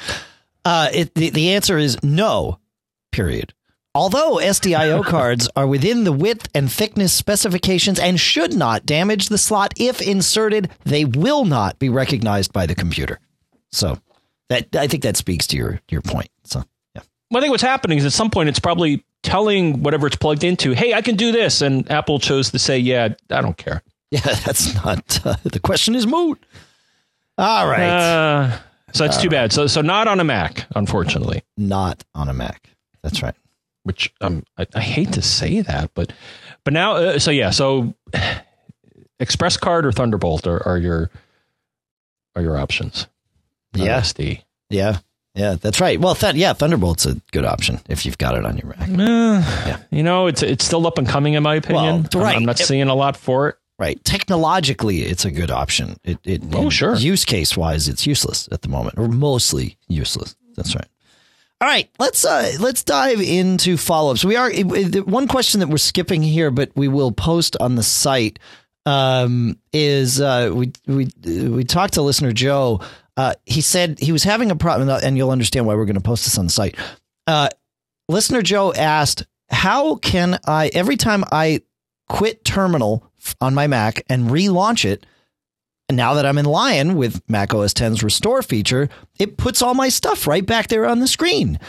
[0.65, 2.59] Uh, it, the the answer is no.
[3.11, 3.53] Period.
[3.99, 9.37] Although SDIO cards are within the width and thickness specifications and should not damage the
[9.37, 13.19] slot if inserted, they will not be recognized by the computer.
[13.73, 13.99] So
[14.47, 16.29] that I think that speaks to your your point.
[16.45, 16.63] So
[16.95, 17.01] yeah.
[17.29, 20.45] Well, I think what's happening is at some point it's probably telling whatever it's plugged
[20.45, 23.83] into, "Hey, I can do this," and Apple chose to say, "Yeah, I don't care."
[24.11, 26.43] Yeah, that's not uh, the question is moot.
[27.37, 27.83] All right.
[27.83, 28.57] Uh,
[28.91, 29.51] so that's too bad.
[29.53, 31.43] So so not on a Mac, unfortunately.
[31.57, 32.69] not on a Mac.
[33.03, 33.35] That's right.
[33.83, 36.13] Which um, I, I hate to say that, but
[36.63, 37.93] but now, uh, so yeah, so
[39.19, 41.09] Express Card or Thunderbolt are, are your
[42.35, 43.07] are your options.
[43.73, 43.99] Yeah.
[44.01, 44.43] SD.
[44.69, 44.97] Yeah.
[45.35, 45.99] Yeah, that's right.
[45.99, 48.89] Well, th- yeah, Thunderbolt's a good option if you've got it on your Mac.
[48.89, 51.83] Eh, You know, it's it's still up and coming in my opinion.
[51.83, 52.35] Well, I'm- right.
[52.35, 53.55] I'm, not seeing a lot for it.
[53.77, 54.03] Right.
[54.03, 55.97] Technologically, it's a good option.
[56.03, 56.95] It, it Oh, sure.
[56.95, 60.35] Use case wise, it's useless at the moment, or mostly useless.
[60.55, 60.87] That's right.
[61.61, 64.23] All right, let's uh let's dive into follow ups.
[64.23, 68.39] We are one question that we're skipping here, but we will post on the site.
[68.85, 72.81] Um, is uh we we we talked to listener Joe.
[73.17, 76.01] Uh, he said he was having a problem, and you'll understand why we're going to
[76.01, 76.77] post this on the site.
[77.27, 77.49] Uh,
[78.07, 81.61] listener Joe asked, "How can I every time I
[82.09, 85.05] quit terminal on my Mac and relaunch it.
[85.89, 89.73] And now that I'm in Lion with Mac OS 10's restore feature, it puts all
[89.73, 91.59] my stuff right back there on the screen.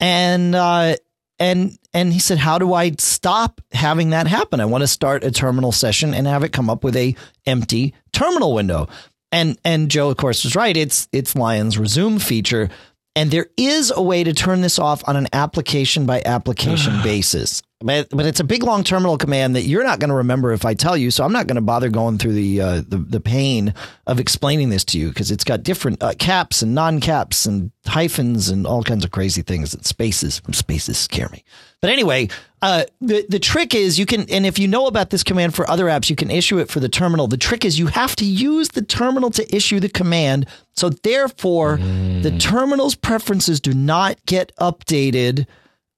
[0.00, 0.96] And uh,
[1.38, 4.60] and and he said, "How do I stop having that happen?
[4.60, 7.14] I want to start a terminal session and have it come up with a
[7.44, 8.88] empty terminal window."
[9.30, 10.76] And and Joe, of course, was right.
[10.76, 12.70] It's it's Lion's resume feature.
[13.14, 17.62] And there is a way to turn this off on an application by application basis.
[17.80, 20.64] But, but it's a big long terminal command that you're not going to remember if
[20.64, 21.10] I tell you.
[21.10, 23.74] So I'm not going to bother going through the, uh, the the pain
[24.06, 27.70] of explaining this to you because it's got different uh, caps and non caps and
[27.86, 30.40] hyphens and all kinds of crazy things and spaces.
[30.52, 31.44] Spaces scare me.
[31.82, 32.30] But anyway,
[32.62, 35.68] uh, the the trick is you can, and if you know about this command for
[35.68, 37.26] other apps, you can issue it for the terminal.
[37.26, 40.46] The trick is you have to use the terminal to issue the command.
[40.72, 45.46] So therefore, the terminal's preferences do not get updated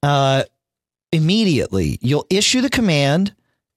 [0.02, 0.44] uh,
[1.12, 1.98] immediately.
[2.00, 3.34] You'll issue the command,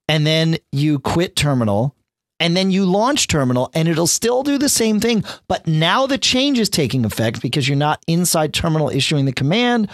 [0.08, 1.96] and then you quit terminal.
[2.40, 5.22] And then you launch terminal and it'll still do the same thing.
[5.46, 9.88] But now the change is taking effect because you're not inside terminal issuing the command.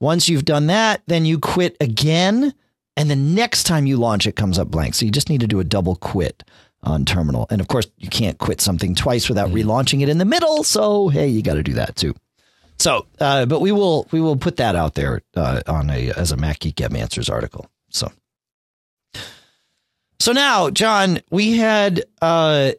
[0.00, 2.54] Once you've done that, then you quit again.
[2.96, 4.94] And the next time you launch, it comes up blank.
[4.94, 6.42] So you just need to do a double quit
[6.82, 7.46] on terminal.
[7.50, 9.68] And of course, you can't quit something twice without mm-hmm.
[9.68, 10.64] relaunching it in the middle.
[10.64, 12.14] So, hey, you got to do that too.
[12.82, 16.32] So, uh, but we will we will put that out there uh, on a as
[16.32, 17.70] a Mac Geek Answers article.
[17.90, 18.10] So,
[20.18, 22.72] so now, John, we had uh,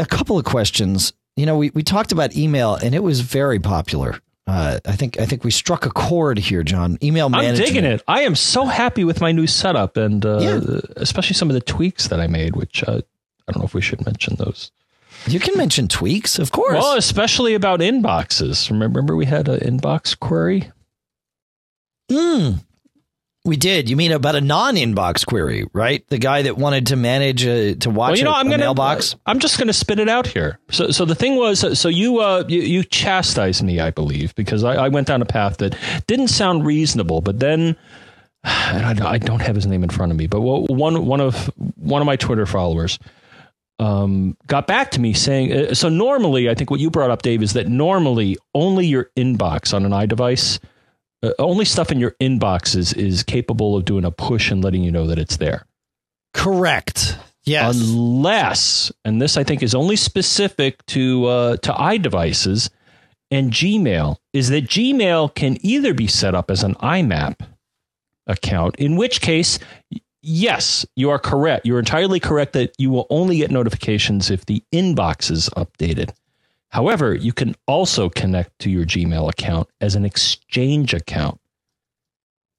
[0.00, 1.12] a couple of questions.
[1.36, 4.18] You know, we we talked about email, and it was very popular.
[4.48, 6.98] Uh, I think I think we struck a chord here, John.
[7.00, 7.60] Email management.
[7.60, 8.02] I'm digging it.
[8.08, 10.80] I am so happy with my new setup, and uh, Yeah.
[10.96, 12.56] especially some of the tweaks that I made.
[12.56, 13.02] Which uh,
[13.46, 14.72] I don't know if we should mention those.
[15.26, 16.74] You can mention tweaks, of course.
[16.74, 18.70] Well, especially about inboxes.
[18.70, 20.70] Remember, remember we had an inbox query.
[22.10, 22.64] Mm.
[23.44, 23.88] We did.
[23.88, 26.06] You mean about a non-inbox query, right?
[26.08, 28.50] The guy that wanted to manage uh, to watch Well, you know, a, I'm a
[28.50, 29.16] gonna mailbox.
[29.24, 30.58] I'm just gonna spit it out here.
[30.70, 34.64] So, so the thing was, so you, uh, you, you chastised me, I believe, because
[34.64, 37.76] I, I went down a path that didn't sound reasonable, but then.
[38.44, 41.50] And I, I don't have his name in front of me, but one one of
[41.74, 42.98] one of my Twitter followers
[43.78, 47.22] um, got back to me saying, uh, so normally, I think what you brought up,
[47.22, 50.58] Dave, is that normally only your inbox on an iDevice,
[51.22, 54.82] uh, only stuff in your inbox is, is capable of doing a push and letting
[54.82, 55.64] you know that it's there.
[56.34, 57.16] Correct.
[57.44, 57.80] Yes.
[57.80, 62.70] Unless, and this I think is only specific to uh, to iDevices
[63.30, 67.36] and Gmail, is that Gmail can either be set up as an IMAP
[68.26, 69.58] account, in which case,
[70.22, 71.66] yes, you are correct.
[71.66, 76.10] You're entirely correct that you will only get notifications if the inbox is updated.
[76.70, 81.40] However, you can also connect to your Gmail account as an Exchange account.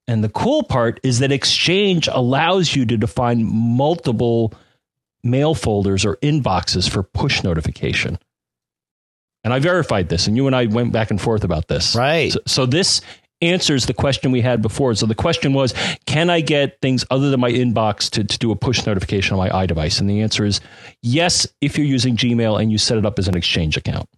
[0.07, 4.53] And the cool part is that Exchange allows you to define multiple
[5.24, 8.18] mail folders or inboxes for push notification.
[9.43, 11.95] And I verified this, and you and I went back and forth about this.
[11.95, 12.32] Right.
[12.32, 13.01] So, so this
[13.41, 14.93] answers the question we had before.
[14.95, 15.73] So the question was,
[16.05, 19.39] can I get things other than my inbox to, to do a push notification on
[19.39, 19.99] my iDevice?
[19.99, 20.61] And the answer is
[21.01, 24.09] yes, if you're using Gmail and you set it up as an Exchange account.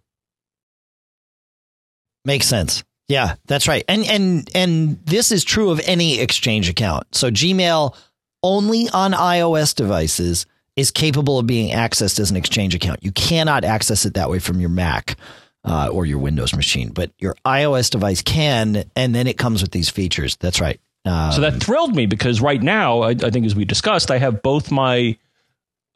[2.24, 2.84] Makes sense.
[3.08, 3.84] Yeah, that's right.
[3.88, 7.14] And and and this is true of any Exchange account.
[7.14, 7.96] So Gmail
[8.42, 10.46] only on iOS devices
[10.76, 13.02] is capable of being accessed as an Exchange account.
[13.02, 15.16] You cannot access it that way from your Mac
[15.64, 19.70] uh, or your Windows machine, but your iOS device can, and then it comes with
[19.70, 20.36] these features.
[20.36, 20.80] That's right.
[21.04, 24.18] Um, So that thrilled me because right now, I, I think as we discussed, I
[24.18, 25.16] have both my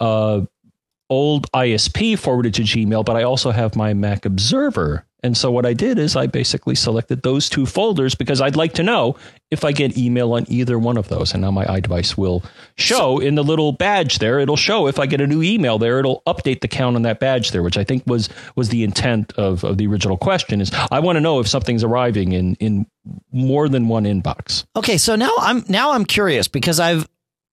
[0.00, 0.42] uh,
[1.08, 5.05] old ISP forwarded to Gmail, but I also have my Mac Observer.
[5.26, 8.74] And so what I did is I basically selected those two folders because I'd like
[8.74, 9.16] to know
[9.50, 11.32] if I get email on either one of those.
[11.32, 12.44] And now my iDevice will
[12.76, 14.38] show in the little badge there.
[14.38, 15.98] It'll show if I get a new email there.
[15.98, 19.32] It'll update the count on that badge there, which I think was was the intent
[19.32, 20.60] of, of the original question.
[20.60, 22.86] Is I want to know if something's arriving in in
[23.32, 24.64] more than one inbox.
[24.76, 27.08] Okay, so now I'm now I'm curious because I've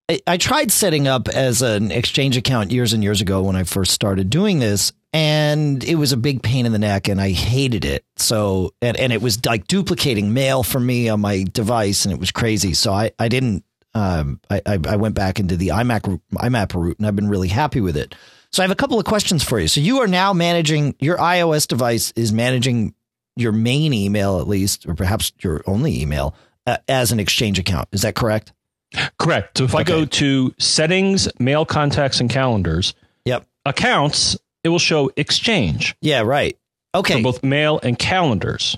[0.10, 3.64] I, I tried setting up as an exchange account years and years ago when I
[3.64, 7.32] first started doing this, and it was a big pain in the neck, and I
[7.32, 8.04] hated it.
[8.18, 12.20] So and and it was like duplicating mail for me on my device, and it
[12.20, 12.74] was crazy.
[12.74, 13.64] So I I didn't.
[13.95, 17.80] Um, I, I went back into the iMac IMAP route, and I've been really happy
[17.80, 18.16] with it.
[18.51, 19.68] So I have a couple of questions for you.
[19.68, 22.95] So you are now managing your iOS device is managing
[23.36, 26.36] your main email at least, or perhaps your only email
[26.66, 27.88] uh, as an exchange account.
[27.91, 28.51] Is that correct?
[29.20, 29.58] Correct.
[29.58, 32.94] So if I go to settings, mail contacts, and calendars,
[33.26, 33.46] Yep.
[33.66, 36.22] accounts, it will show exchange Yeah.
[36.22, 36.58] Right.
[36.96, 37.16] Okay.
[37.16, 38.78] for both mail and calendars.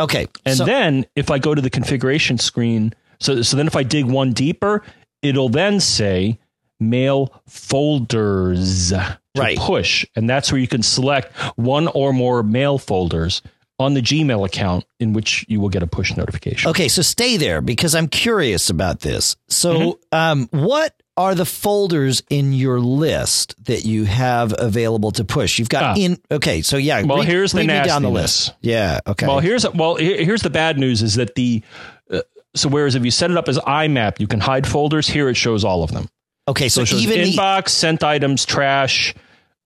[0.00, 0.26] okay.
[0.44, 3.82] And so, then if I go to the configuration screen, so so then if I
[3.82, 4.82] dig one deeper,
[5.22, 6.38] it'll then say
[6.78, 9.58] mail folders to Right.
[9.58, 13.42] push, and that's where you can select one or more mail folders
[13.78, 16.70] on the Gmail account in which you will get a push notification.
[16.70, 16.88] okay.
[16.88, 19.36] So stay there because I'm curious about this.
[19.48, 19.74] So,
[20.12, 20.16] Mm-hmm.
[20.16, 25.58] um, what are the folders in your list that you have available to push?
[25.58, 25.94] You've got Ah.
[25.96, 26.18] in.
[26.30, 26.62] Okay.
[26.62, 27.02] So yeah.
[27.02, 28.52] Well, read- here's the down the list.
[28.60, 29.00] Yeah.
[29.06, 29.26] Okay.
[29.26, 31.62] Well, here's well here's the bad news is that the
[32.10, 32.20] uh,
[32.54, 35.06] so whereas if you set it up as IMAP, you can hide folders.
[35.06, 36.08] Here it shows all of them.
[36.48, 36.68] okay.
[36.70, 39.14] So So, even the, inbox, sent items, trash.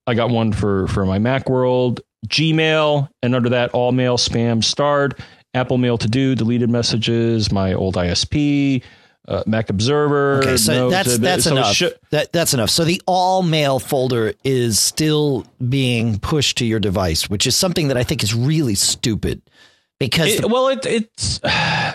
[0.06, 4.62] I got one for for my Mac World, Gmail, and under that all mail, spam,
[4.62, 5.18] starred,
[5.54, 8.82] Apple Mail to do, deleted messages, my old ISP,
[9.28, 10.38] uh, Mac Observer.
[10.38, 11.74] Okay, so that's that's so enough.
[11.74, 12.70] should- that that's enough.
[12.70, 17.88] So the all mail folder is still being pushed to your device, which is something
[17.88, 19.42] that I think is really stupid
[19.98, 21.40] because it- well, it, it's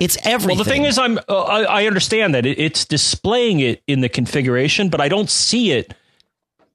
[0.01, 0.57] it's everything.
[0.57, 4.01] Well, the thing is, I'm uh, I, I understand that it, it's displaying it in
[4.01, 5.93] the configuration, but I don't see it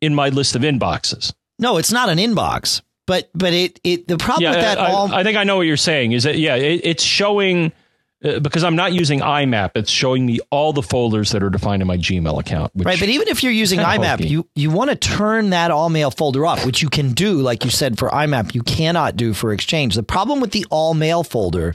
[0.00, 1.32] in my list of inboxes.
[1.58, 2.80] no, it's not an inbox,
[3.10, 5.56] but but it it the problem Yeah, with that I, all I think I know
[5.56, 6.12] what you're saying.
[6.12, 6.54] Is that yeah?
[6.54, 7.72] It, it's showing
[8.24, 9.72] uh, because I'm not using IMAP.
[9.74, 12.70] It's showing me all the folders that are defined in my Gmail account.
[12.76, 14.28] Which, Right, but even if you're using IMAP, hokey.
[14.28, 17.64] you you want to turn that all mail folder off, which you can do, like
[17.64, 19.96] you said for IMAP, you cannot do for Exchange.
[19.96, 21.74] The problem with the all mail folder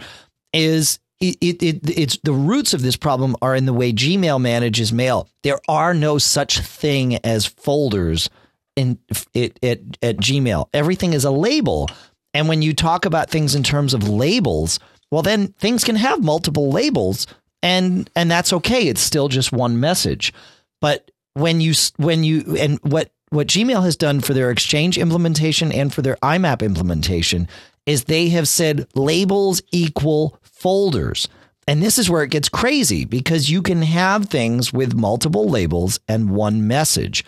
[0.53, 4.39] is it, it, it it's the roots of this problem are in the way Gmail
[4.39, 5.27] manages mail.
[5.43, 8.29] There are no such thing as folders
[8.75, 8.99] in
[9.33, 10.67] it at, at Gmail.
[10.73, 11.89] Everything is a label,
[12.33, 14.79] and when you talk about things in terms of labels,
[15.11, 17.27] well, then things can have multiple labels,
[17.61, 18.87] and and that's okay.
[18.87, 20.33] It's still just one message.
[20.81, 25.71] But when you when you and what what Gmail has done for their Exchange implementation
[25.71, 27.47] and for their IMAP implementation
[27.85, 31.27] is they have said labels equal folders.
[31.67, 35.99] And this is where it gets crazy because you can have things with multiple labels
[36.07, 37.25] and one message.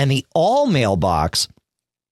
[0.00, 1.46] And the all mailbox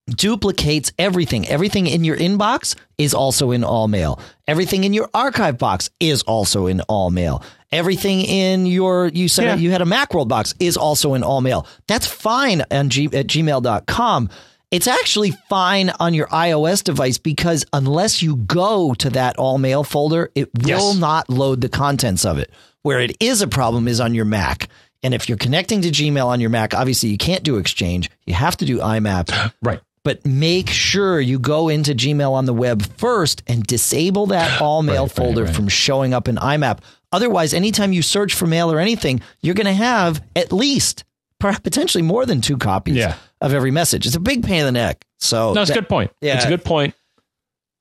[0.09, 1.47] duplicates everything.
[1.49, 4.21] Everything in your inbox is also in all mail.
[4.47, 7.43] Everything in your archive box is also in all mail.
[7.71, 9.55] Everything in your you said Yeah.
[9.57, 11.67] you had a Macworld box is also in all mail.
[11.87, 14.31] That's fine on G, at gmail.com.
[14.71, 19.83] It's actually fine on your iOS device because unless you go to that all mail
[19.85, 20.97] folder, it will Yes.
[20.97, 22.51] not load the contents of it.
[22.83, 24.69] Where it is a problem is on your Mac.
[25.03, 28.11] And if you're connecting to Gmail on your Mac, obviously you can't do Exchange.
[28.27, 29.81] You have to do IMAP right.
[30.05, 34.83] but make sure you go into Gmail on the web first and disable that all
[34.83, 35.55] mail Right, right, folder right.
[35.55, 36.81] from showing up in IMAP.
[37.13, 41.05] Otherwise, anytime you search for mail or anything, you're going to have at least
[41.41, 43.15] potentially more than two copies Yeah.
[43.41, 44.05] of every message.
[44.07, 45.05] It's a big pain in the neck.
[45.19, 46.11] So No, it's a good point.
[46.21, 46.35] yeah.
[46.37, 46.95] It's a good point.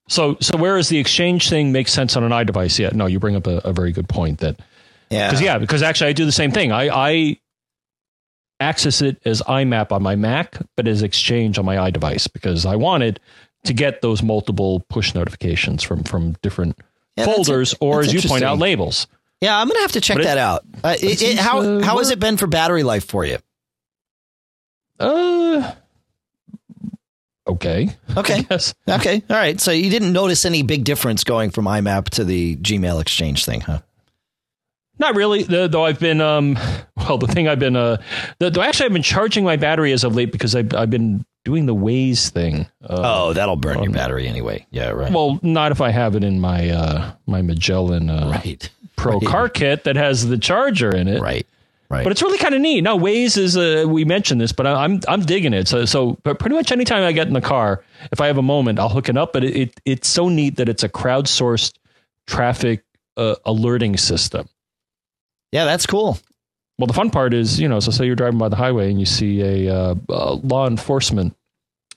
[0.09, 3.35] So, so whereas the exchange thing makes sense on an iDevice, yeah, no, you bring
[3.35, 4.57] up a, a very good point that
[5.09, 5.27] Yeah.
[5.29, 6.71] because yeah, because actually I do the same thing.
[6.71, 7.37] I, I
[8.59, 12.75] access it as IMAP on my Mac, but as Exchange on my iDevice because I
[12.75, 13.19] wanted
[13.65, 16.77] to get those multiple push notifications from from different
[17.15, 19.07] Yeah, folders, or That's as you point out, labels.
[19.41, 20.63] Yeah, I'm going to have to check But it- that out.
[20.83, 23.37] Uh, it, it, how how has it been for battery life for you?
[24.99, 25.73] Uh,
[27.47, 27.89] Okay.
[28.17, 28.45] Okay.
[28.89, 29.23] Okay.
[29.29, 29.61] All right.
[29.61, 33.61] So you didn't notice any big difference going from IMAP to the Gmail Exchange thing,
[33.61, 33.79] huh?
[34.99, 36.57] Not really, though I've been, um,
[36.97, 37.97] well, the thing I've been, uh,
[38.39, 41.23] the, though actually I've been charging my battery as of late because I've, I've been
[41.45, 42.67] doing the Waze thing.
[42.83, 44.65] Uh, Oh, that'll burn your battery anyway.
[44.71, 45.11] Yeah, right.
[45.11, 48.69] Well, not if I have it in my, uh, my Magellan, uh, right.
[48.95, 49.27] Pro Right.
[49.27, 51.21] car kit that has the charger in it.
[51.21, 51.45] Right.
[51.89, 52.03] Right.
[52.03, 52.81] But it's really kind of neat.
[52.81, 55.69] No, Waze is uh, we mentioned this, but I- I'm I'm digging it.
[55.69, 57.81] So so, but pretty much anytime I get in the car,
[58.11, 59.31] if I have a moment, I'll hook it up.
[59.31, 61.75] But it, it it's so neat that it's a crowdsourced
[62.25, 62.83] traffic
[63.15, 64.49] uh, alerting system.
[65.51, 66.17] Yeah, that's cool.
[66.77, 68.99] Well, the fun part is, you know, so say you're driving by the highway and
[68.99, 71.35] you see a uh, uh, law enforcement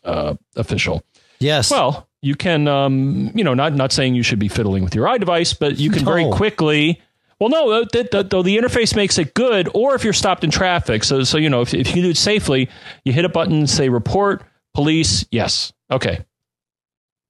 [0.05, 1.03] uh, official.
[1.39, 1.71] Yes.
[1.71, 5.07] Well, you can, um, you know, not not saying you should be fiddling with your
[5.07, 7.01] iDevice, but you can very quickly.
[7.39, 10.45] Well, no, uh, th- th- though the interface makes it good, or if you're stopped
[10.45, 12.69] in traffic, so so you know if, if you do it safely,
[13.05, 14.43] you hit a button, say report
[14.75, 15.25] police.
[15.31, 16.25] Yes, okay.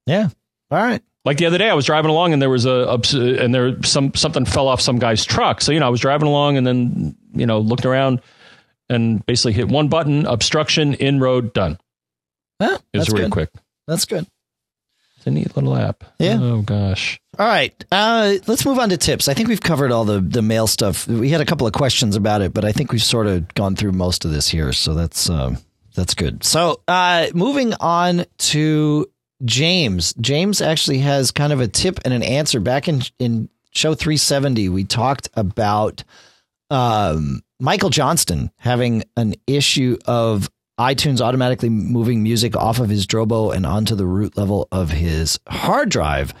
[0.05, 0.27] yeah.
[0.69, 1.01] All right.
[1.23, 4.13] Like the other day, I was driving along and there was a and there some
[4.15, 5.61] something fell off some guy's truck.
[5.61, 8.21] So you know, I was driving along and then you know looked around
[8.89, 11.77] and basically hit one button, obstruction, in road, done.
[12.59, 13.31] Yeah, It was really good.
[13.31, 13.49] quick.
[13.87, 14.25] That's good.
[15.17, 16.03] It's a neat little app.
[16.17, 16.39] Yeah.
[16.41, 17.19] Oh gosh.
[17.37, 17.85] All right.
[17.91, 19.27] Uh, let's move on to tips.
[19.27, 21.07] I think we've covered all the, the mail stuff.
[21.07, 23.75] We had a couple of questions about it, but I think we've sort of gone
[23.75, 24.73] through most of this here.
[24.73, 25.59] So that's um,
[25.93, 26.43] that's good.
[26.43, 29.10] So uh, moving on to
[29.45, 30.13] James.
[30.15, 32.59] James actually has kind of a tip and an answer.
[32.59, 36.03] Back in in show 370, we talked about
[36.69, 43.55] um, Michael Johnston having an issue of iTunes automatically moving music off of his Drobo
[43.55, 46.33] and onto the root level of his hard drive.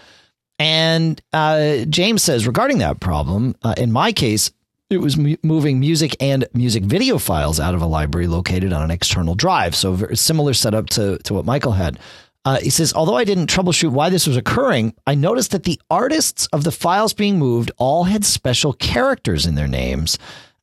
[0.57, 4.51] And uh, James says regarding that problem, uh, in my case,
[4.89, 8.83] it was mu- moving music and music video files out of a library located on
[8.83, 9.75] an external drive.
[9.75, 11.99] So very similar setup to to what Michael had.
[12.43, 15.79] Uh, he says, although I didn't troubleshoot why this was occurring, I noticed that the
[15.89, 20.17] artists of the files being moved all had special characters in their names.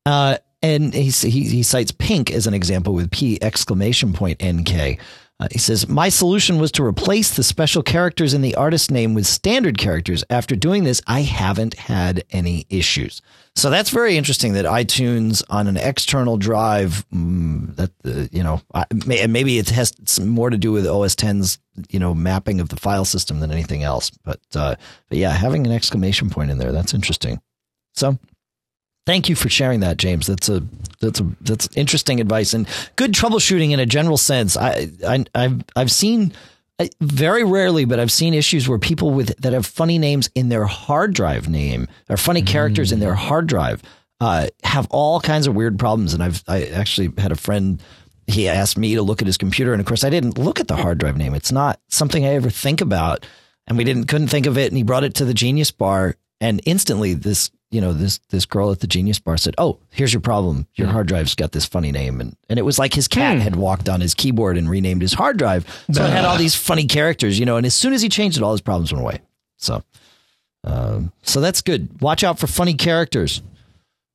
[0.04, 4.98] Uh, and he, he, he cites Pink as an example with P exclamation point NK.
[5.40, 9.14] Uh, he says, My solution was to replace the special characters in the artist name
[9.14, 10.24] with standard characters.
[10.30, 13.22] After doing this, I haven't had any issues.
[13.54, 18.60] So that's very interesting that iTunes on an external drive, mm, that, uh, you know,
[18.74, 21.58] I- may, maybe it has more to do with OS 10's,
[21.88, 24.10] you know, mapping of the file system than anything else.
[24.24, 24.74] But, uh,
[25.08, 27.40] but yeah, having an exclamation point in there, that's interesting.
[27.94, 28.18] So
[29.08, 30.26] thank you for sharing that, James.
[30.26, 30.62] That's a
[31.00, 34.54] that's a that's interesting advice and good troubleshooting in a general sense.
[34.54, 36.34] I, I I've I've seen
[36.78, 40.50] I- very rarely, but I've seen issues where people with that have funny names in
[40.50, 43.82] their hard drive name or funny characters in their hard drive
[44.20, 46.12] uh, have all kinds of weird problems.
[46.12, 47.82] And I've I actually had a friend.
[48.26, 50.68] He asked me to look at his computer, and of course, I didn't look at
[50.68, 51.34] the hard drive name.
[51.34, 53.24] It's not something I ever think about,
[53.66, 54.68] and we didn't couldn't think of it.
[54.68, 58.46] And he brought it to the Genius Bar, and instantly this you know this this
[58.46, 60.66] girl at the Genius Bar said, "Oh, here's your problem.
[60.74, 63.56] Your hard drive's got this funny name," and and it was like his cat had
[63.56, 66.86] walked on his keyboard and renamed his hard drive, so it had all these funny
[66.86, 67.56] characters, you know.
[67.56, 69.20] And as soon as he changed it, all his problems went away.
[69.56, 69.82] So,
[70.64, 72.00] um, so that's good.
[72.00, 73.42] Watch out for funny characters.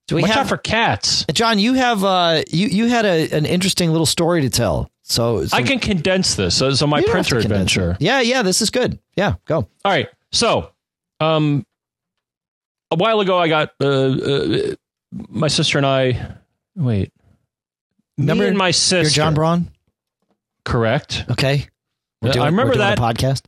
[0.07, 1.25] Do we Watch have out for cats.
[1.31, 1.59] John?
[1.59, 4.89] You have uh, you you had a, an interesting little story to tell.
[5.03, 6.55] So, so I can condense this.
[6.57, 7.91] So, so my you don't have to printer adventure.
[7.91, 7.97] it.
[8.01, 8.99] Yeah, yeah, this is good.
[9.15, 9.57] Yeah, go.
[9.57, 10.07] All right.
[10.31, 10.71] So,
[11.19, 11.65] um,
[12.93, 14.75] a while ago, I got uh, uh,
[15.29, 16.35] my sister and I.
[16.75, 17.11] Wait,
[18.17, 19.01] Remember me and my sister.
[19.01, 19.69] You're John Braun.
[20.65, 21.25] Correct.
[21.31, 21.67] Okay,
[22.21, 22.97] We're I remember we're doing that.
[22.99, 23.43] podcast.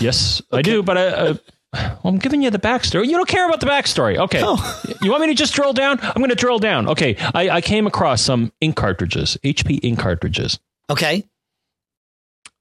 [0.00, 0.82] Yes, I do.
[0.82, 1.34] But I, uh,
[1.72, 3.06] well, I'm giving you the backstory.
[3.06, 4.18] You don't care about the backstory.
[4.18, 4.40] Okay.
[4.42, 4.82] Oh.
[5.02, 5.98] You want me to just drill down?
[6.02, 6.88] I'm going to drill down.
[6.88, 7.16] Okay.
[7.34, 10.58] I, I came across some ink cartridges, HP ink cartridges.
[10.90, 11.24] Okay,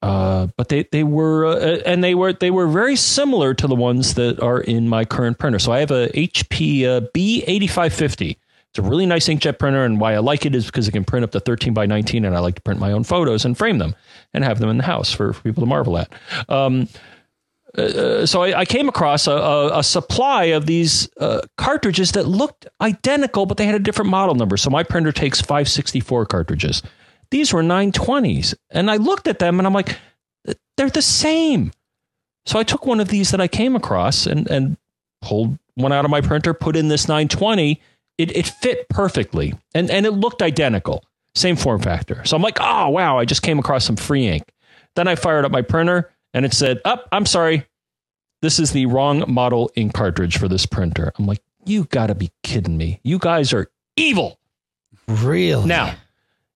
[0.01, 3.75] Uh, but they they were uh, and they were they were very similar to the
[3.75, 5.59] ones that are in my current printer.
[5.59, 8.37] So I have a HP uh, B8550.
[8.69, 11.03] It's a really nice inkjet printer, and why I like it is because it can
[11.03, 13.57] print up to 13 by 19, and I like to print my own photos and
[13.57, 13.95] frame them
[14.33, 16.13] and have them in the house for, for people to marvel at.
[16.49, 16.87] Um,
[17.77, 22.27] uh, so I, I came across a, a, a supply of these uh, cartridges that
[22.27, 24.55] looked identical, but they had a different model number.
[24.55, 26.83] So my printer takes 564 cartridges.
[27.31, 29.97] These were 920s, and I looked at them and I'm like,
[30.77, 31.71] they're the same.
[32.45, 34.77] So I took one of these that I came across and and
[35.21, 37.81] pulled one out of my printer, put in this 920.
[38.17, 41.03] It it fit perfectly, and and it looked identical,
[41.35, 42.23] same form factor.
[42.25, 44.51] So I'm like, oh wow, I just came across some free ink.
[44.95, 47.65] Then I fired up my printer, and it said, "Up, I'm sorry,
[48.41, 52.15] this is the wrong model ink cartridge for this printer." I'm like, you got to
[52.15, 52.99] be kidding me!
[53.03, 54.39] You guys are evil.
[55.07, 55.67] really?
[55.67, 55.95] Now,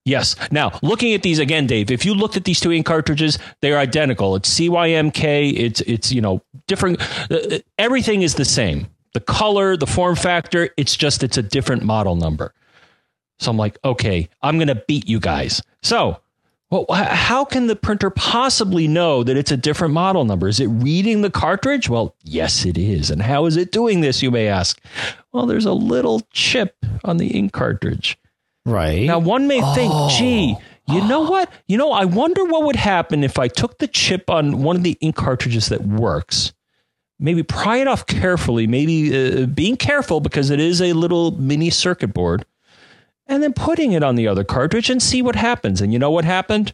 [0.06, 0.36] Yes.
[0.52, 3.78] Now, looking at these again, Dave, if you looked at these two ink cartridges, they're
[3.78, 4.36] identical.
[4.36, 5.54] It's CYMK.
[5.58, 7.02] It's it's you know different.
[7.32, 8.88] Uh, everything is the same.
[9.14, 10.70] The color, the form factor.
[10.76, 12.54] It's just it's a different model number.
[13.40, 15.62] So I'm like, okay, I'm gonna beat you guys.
[15.82, 16.20] So.
[16.70, 20.48] Well, how can the printer possibly know that it's a different model number?
[20.48, 21.88] Is it reading the cartridge?
[21.88, 23.12] Well, yes, it is.
[23.12, 24.82] And how is it doing this, you may ask?
[25.32, 28.18] Well, there's a little chip on the ink cartridge.
[28.66, 29.06] Right.
[29.06, 30.56] Now, one may think, gee,
[30.88, 31.52] you know what?
[31.68, 34.84] You know, I wonder what would happen if I took the chip on one of
[34.84, 36.54] the ink cartridges that works,
[37.20, 41.70] maybe pry it off carefully, maybe uh, being careful because it is a little mini
[41.70, 42.46] circuit board,
[43.28, 45.82] and then putting it on the other cartridge and see what happens.
[45.82, 46.74] And you know what happened?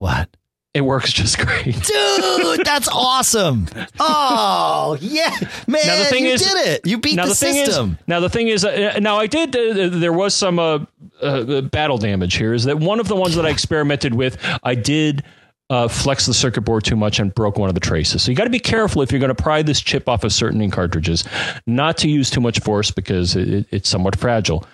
[0.00, 0.36] what?
[0.72, 1.64] It works just great.
[1.82, 3.66] Dude, that's awesome.
[3.98, 5.30] Oh, yeah.
[5.66, 6.86] Man, Now, the thing you is- did it.
[6.86, 7.98] You beat now the, the thing system.
[8.00, 9.56] is, now the thing is, uh, now I did.
[9.56, 10.78] Uh, there was some uh,
[11.20, 12.54] uh, battle damage here.
[12.54, 14.38] Is that one of the ones that I experimented with?
[14.62, 15.24] I did
[15.70, 18.22] uh, flex the circuit board too much and broke one of the traces.
[18.22, 20.32] So you got to be careful if you're going to pry this chip off of
[20.32, 21.24] certain cartridges,
[21.66, 24.64] not to use too much force because it, it's somewhat fragile.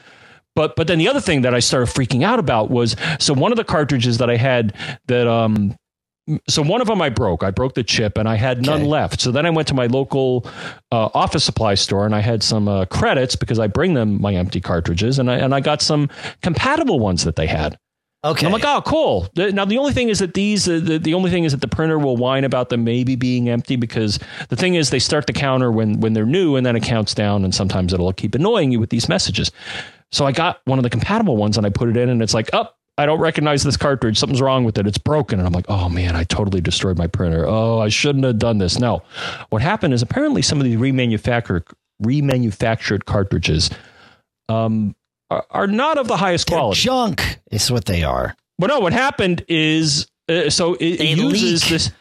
[0.55, 3.53] But but then the other thing that I started freaking out about was so one
[3.53, 4.75] of the cartridges that I had
[5.07, 5.77] that um
[6.49, 7.43] so one of them I broke.
[7.43, 8.89] I broke the chip and I had none Okay.
[8.89, 9.21] left.
[9.21, 10.45] So then I went to my local
[10.91, 14.35] uh, office supply store and I had some uh, credits because I bring them my
[14.35, 16.09] empty cartridges and I and I got some
[16.43, 17.79] compatible ones that they had.
[18.25, 18.45] Okay.
[18.45, 19.29] I'm like, oh, cool.
[19.37, 21.69] Now the only thing is that these, uh, the, the only thing is that the
[21.69, 24.19] printer will whine about them maybe being empty because
[24.49, 27.15] the thing is they start the counter when when they're new and then it counts
[27.15, 29.53] down and sometimes it'll keep annoying you with these messages.
[30.11, 32.35] So I got one of the compatible ones and I put it in and it's
[32.35, 32.79] like, up.
[32.99, 34.19] I don't recognize this cartridge.
[34.19, 34.87] Something's wrong with it.
[34.87, 35.39] It's broken.
[35.39, 37.45] And I'm like, oh man, I totally destroyed my printer.
[37.47, 38.79] Oh, I shouldn't have done this.
[38.79, 39.03] No.
[39.51, 41.65] What happened is apparently some of these remanufactured
[42.03, 43.71] remanufactured cartridges
[44.49, 44.95] um,
[45.31, 46.81] are, are not of the highest They're quality.
[46.81, 48.35] junk is what they are.
[48.59, 51.71] But no, what happened is uh, so it, They it uses leak.
[51.71, 51.93] this.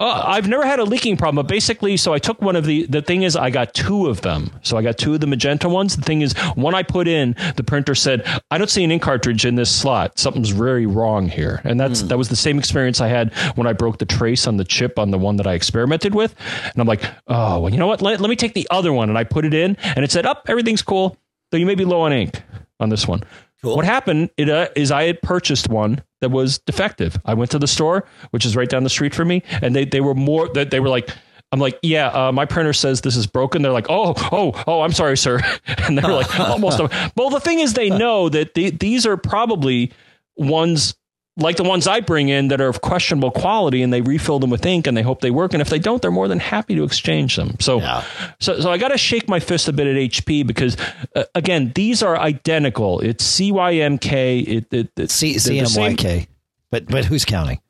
[0.00, 2.84] Uh, I've never had a leaking problem, but basically, so I took one of the.
[2.86, 4.50] The thing is, I got two of them.
[4.62, 5.94] So I got two of the magenta ones.
[5.94, 9.02] The thing is, one I put in, the printer said, "I don't see an ink
[9.02, 10.18] cartridge in this slot.
[10.18, 13.72] Something's very wrong here." And that's that was the same experience I had when I
[13.72, 16.34] broke the trace on the chip on the one that I experimented with.
[16.64, 18.02] And I'm like, "Oh, well, you know what?
[18.02, 20.26] Let, let me take the other one." And I put it in, and it said,
[20.26, 21.16] "Up, everything's cool.
[21.52, 22.42] Though you may be low on ink
[22.80, 23.22] on this one."
[23.62, 23.76] Cool.
[23.76, 27.20] What happened it, uh, is I had purchased one that was defective.
[27.26, 29.84] I went to the store, which is right down the street from me, and they,
[29.84, 31.10] they were more that they were like,
[31.52, 33.60] I'm like, yeah, uh, my printer says this is broken.
[33.60, 35.40] They're like, oh, oh, oh, I'm sorry, sir.
[35.84, 36.80] And they're like, almost.
[37.14, 39.92] Well, the thing is, they know that the, these are probably
[40.36, 40.94] ones
[41.36, 44.50] like the ones I bring in that are of questionable quality, and they refill them
[44.50, 45.52] with ink, and they hope they work.
[45.52, 47.56] And if they don't, they're more than happy to exchange them.
[47.60, 48.04] So, Yeah.
[48.38, 50.76] so, so I got to shake my fist a bit at HP because,
[51.16, 53.00] uh, again, these are identical.
[53.00, 54.46] It's CYMK.
[54.46, 56.28] It, it, it C the same- CMYK.
[56.70, 57.60] But but who's counting?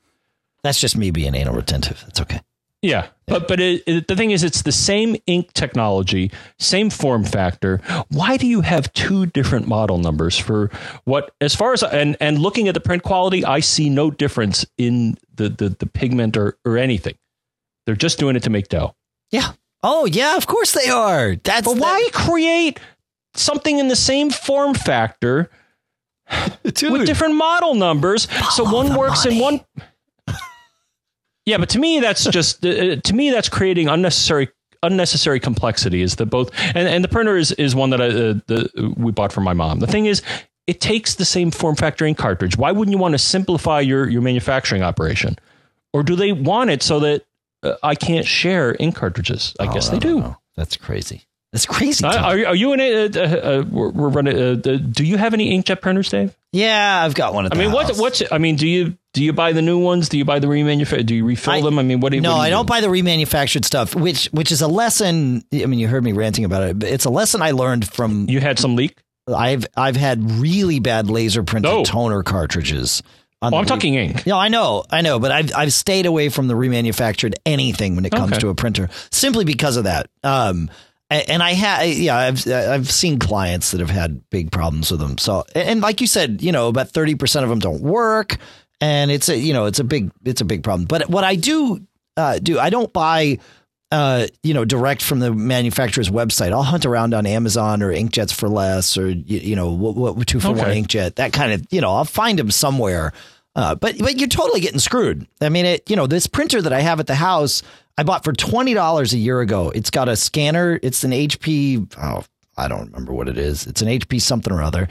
[0.63, 2.03] That's just me being anal retentive.
[2.07, 2.41] That's okay.
[2.85, 7.25] Yeah, but but it, it, the thing is, it's the same ink technology, same form
[7.25, 7.81] factor.
[8.11, 10.71] Why do you have two different model numbers for
[11.05, 11.35] what?
[11.41, 15.17] As far as and and looking at the print quality, I see no difference in
[15.35, 17.15] the the, the pigment or or anything.
[17.87, 18.95] They're just doing it to make dough.
[19.31, 19.53] Yeah.
[19.83, 21.37] Oh yeah, of course they are.
[21.37, 22.81] That's But why create
[23.33, 25.49] something in the same form factor
[26.65, 26.93] Dude.
[26.93, 29.61] with different model numbers so one the works in one
[31.47, 34.49] yeah but to me that's just uh, to me that's creating unnecessary
[34.83, 38.35] unnecessary complexity is that both and, and the printer is is one that I, uh,
[38.47, 40.23] the, we bought from my mom the thing is
[40.67, 44.09] it takes the same form factor ink cartridge why wouldn't you want to simplify your
[44.09, 45.37] your manufacturing operation
[45.93, 47.25] or do they want it so that
[47.63, 50.37] uh, I can't share ink cartridges I Oh, guess no, they no, do no.
[50.57, 51.23] That's crazy.
[51.53, 52.05] That's crazy.
[52.05, 53.17] Uh, are, are you in it?
[53.17, 54.37] Uh, uh, uh, we're, we're running.
[54.39, 56.37] Uh, uh, do you have any inkjet printers, Dave?
[56.53, 57.99] yeah, I've got one at I mean, what, house.
[57.99, 58.23] what's?
[58.31, 60.09] I mean, do you do you buy the new ones?
[60.11, 61.07] Do you buy the remanufactured?
[61.07, 61.79] Do you refill I- them?
[61.79, 62.21] I mean, what do you?
[62.23, 62.71] No, do you I don't do?
[62.71, 65.43] buy the remanufactured stuff, which which is a lesson.
[65.55, 68.29] I mean, you heard me ranting about it, but it's a lesson I learned from.
[68.29, 68.99] You had some leak.
[69.27, 71.83] I've I've had really bad laser printed No.
[71.85, 73.03] toner cartridges.
[73.41, 74.27] on Oh, I'm talking ink.
[74.27, 78.05] No, I know, I know, but I've I've stayed away from the remanufactured anything when
[78.05, 78.41] it comes Okay.
[78.41, 80.09] to a printer simply because of that.
[80.23, 80.71] Um,
[81.11, 85.17] and I had, yeah, I've I've seen clients that have had big problems with them.
[85.19, 88.37] So, and like you said, you know, about thirty percent of them don't work,
[88.85, 90.85] and it's a you know it's a big it's a big problem.
[90.85, 91.87] But what I do
[92.17, 93.39] uh, do, I don't buy.
[93.93, 96.51] Uh, you know, direct from the manufacturer's website.
[96.51, 100.27] I'll hunt around on Amazon or Inkjets for less, or you, you know, what, what
[100.27, 101.15] two for one inkjet.
[101.15, 103.13] That kind of, you know, I'll find them somewhere.
[103.55, 105.29] Uh, but but you're totally getting screwed.
[105.41, 105.89] I mean, it.
[105.89, 107.63] You know, this printer that I have at the house,
[107.97, 109.71] I bought for twenty dollars a year ago.
[109.73, 110.81] It's got a scanner.
[110.83, 111.95] It's an HP.
[112.03, 112.25] Oh,
[112.57, 113.65] I don't remember what it is.
[113.69, 114.89] It's an HP something or other.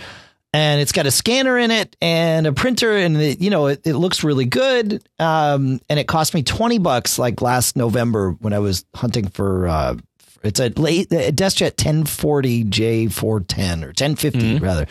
[0.54, 3.82] And it's got a scanner in it and a printer, and it, you know it,
[3.86, 5.04] it looks really good.
[5.20, 9.68] Um, and it cost me twenty bucks like last November when I was hunting for.
[9.68, 9.96] Uh,
[10.44, 14.88] it's a late a DeskJet 1040J410 or 1050 rather.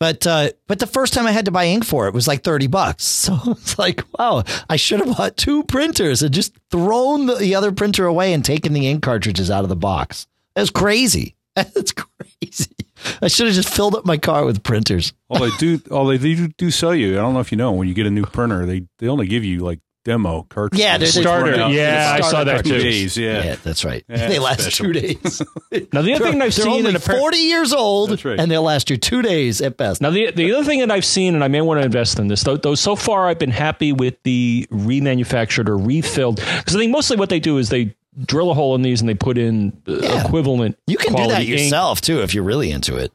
[0.00, 2.42] But uh, but the first time I had to buy ink for it was like
[2.42, 3.04] thirty bucks.
[3.24, 7.54] So it's like, wow, I should have bought two printers and just thrown the, the
[7.54, 10.26] other printer away and taken the ink cartridges out of the box.
[10.54, 11.36] That's crazy.
[11.54, 12.74] That's crazy.
[13.22, 15.12] I should have just filled up my car with printers.
[15.28, 17.14] all they do, all they do, do sell you.
[17.18, 19.26] I don't know if you know when you get a new printer, they they only
[19.26, 20.84] give you like demo cartridges.
[20.84, 21.50] Yeah, there's a Which starter.
[21.52, 22.78] run out in Yeah, I about saw that two too.
[22.82, 23.42] Days, yeah.
[23.42, 24.04] Yeah, that's right.
[24.06, 24.86] Yeah, they that's last special.
[24.86, 25.42] two days.
[25.92, 28.38] Now the other thing I've They're seen only in a par- forty years old, right.
[28.38, 30.00] and they'll last you two days at best.
[30.02, 32.28] Now, the the other thing that I've seen, and I may want to invest in
[32.28, 36.78] this, though, though so far I've been happy with the remanufactured or refilled, because I
[36.78, 39.38] think mostly what they do is they drill a hole in these and they put
[39.38, 40.24] in uh, Yeah.
[40.26, 40.78] equivalent.
[40.86, 41.60] you can do that quality ink.
[41.62, 43.12] yourself too if you're really into it.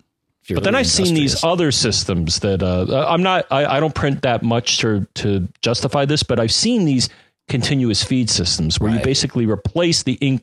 [0.52, 3.46] But then I've seen these other systems that uh, I'm not.
[3.52, 7.08] I, I don't print that much to to justify this, but I've seen these
[7.48, 10.42] continuous feed systems where you basically replace the ink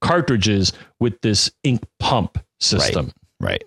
[0.00, 3.12] cartridges with this ink pump system.
[3.40, 3.64] right, right.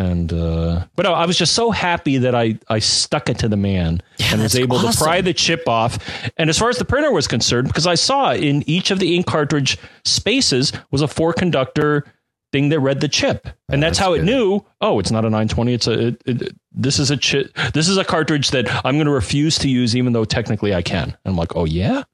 [0.00, 3.48] And uh, but no, I was just so happy that I I stuck it to
[3.48, 4.00] the man
[4.32, 5.98] and was able to pry the chip off.
[6.38, 9.14] And as far as the printer was concerned, because I saw in each of the
[9.14, 12.06] ink cartridge spaces was a four conductor
[12.50, 14.64] thing that read the chip, and that's, that's how it knew.
[14.80, 15.74] Oh, it's not a 920.
[15.74, 17.54] It's a it, it, this is a chip.
[17.74, 20.80] This is a cartridge that I'm going to refuse to use, even though technically I
[20.80, 21.08] can.
[21.08, 22.04] And I'm like, oh yeah.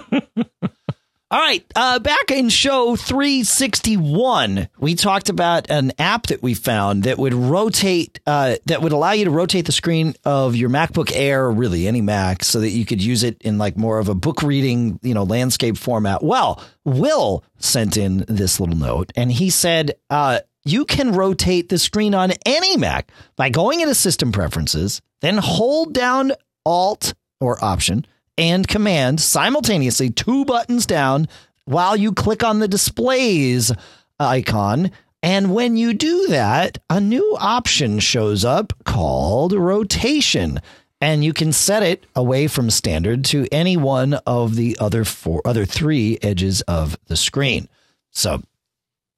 [1.35, 1.65] All right.
[1.75, 7.33] Uh, back in show 361, we talked about an app that we found that would
[7.33, 11.51] rotate, uh, that would allow you to rotate the screen of your MacBook Air, or
[11.51, 14.43] really any Mac, so that you could use it in like more of a book
[14.43, 16.23] reading, you know, landscape format.
[16.23, 21.77] Well, Will sent in this little note and he said, uh, you can rotate the
[21.77, 26.31] screen on any Mac by going into system preferences, then hold down
[26.65, 28.05] Alt or Option
[28.37, 31.27] and Command simultaneously, two buttons down,
[31.65, 33.71] while you click on the displays
[34.19, 34.91] icon.
[35.23, 40.59] And when you do that, a new option shows up called rotation.
[41.01, 45.41] And you can set it away from standard to any one of the other four,
[45.43, 47.67] other three edges of the screen.
[48.11, 48.41] So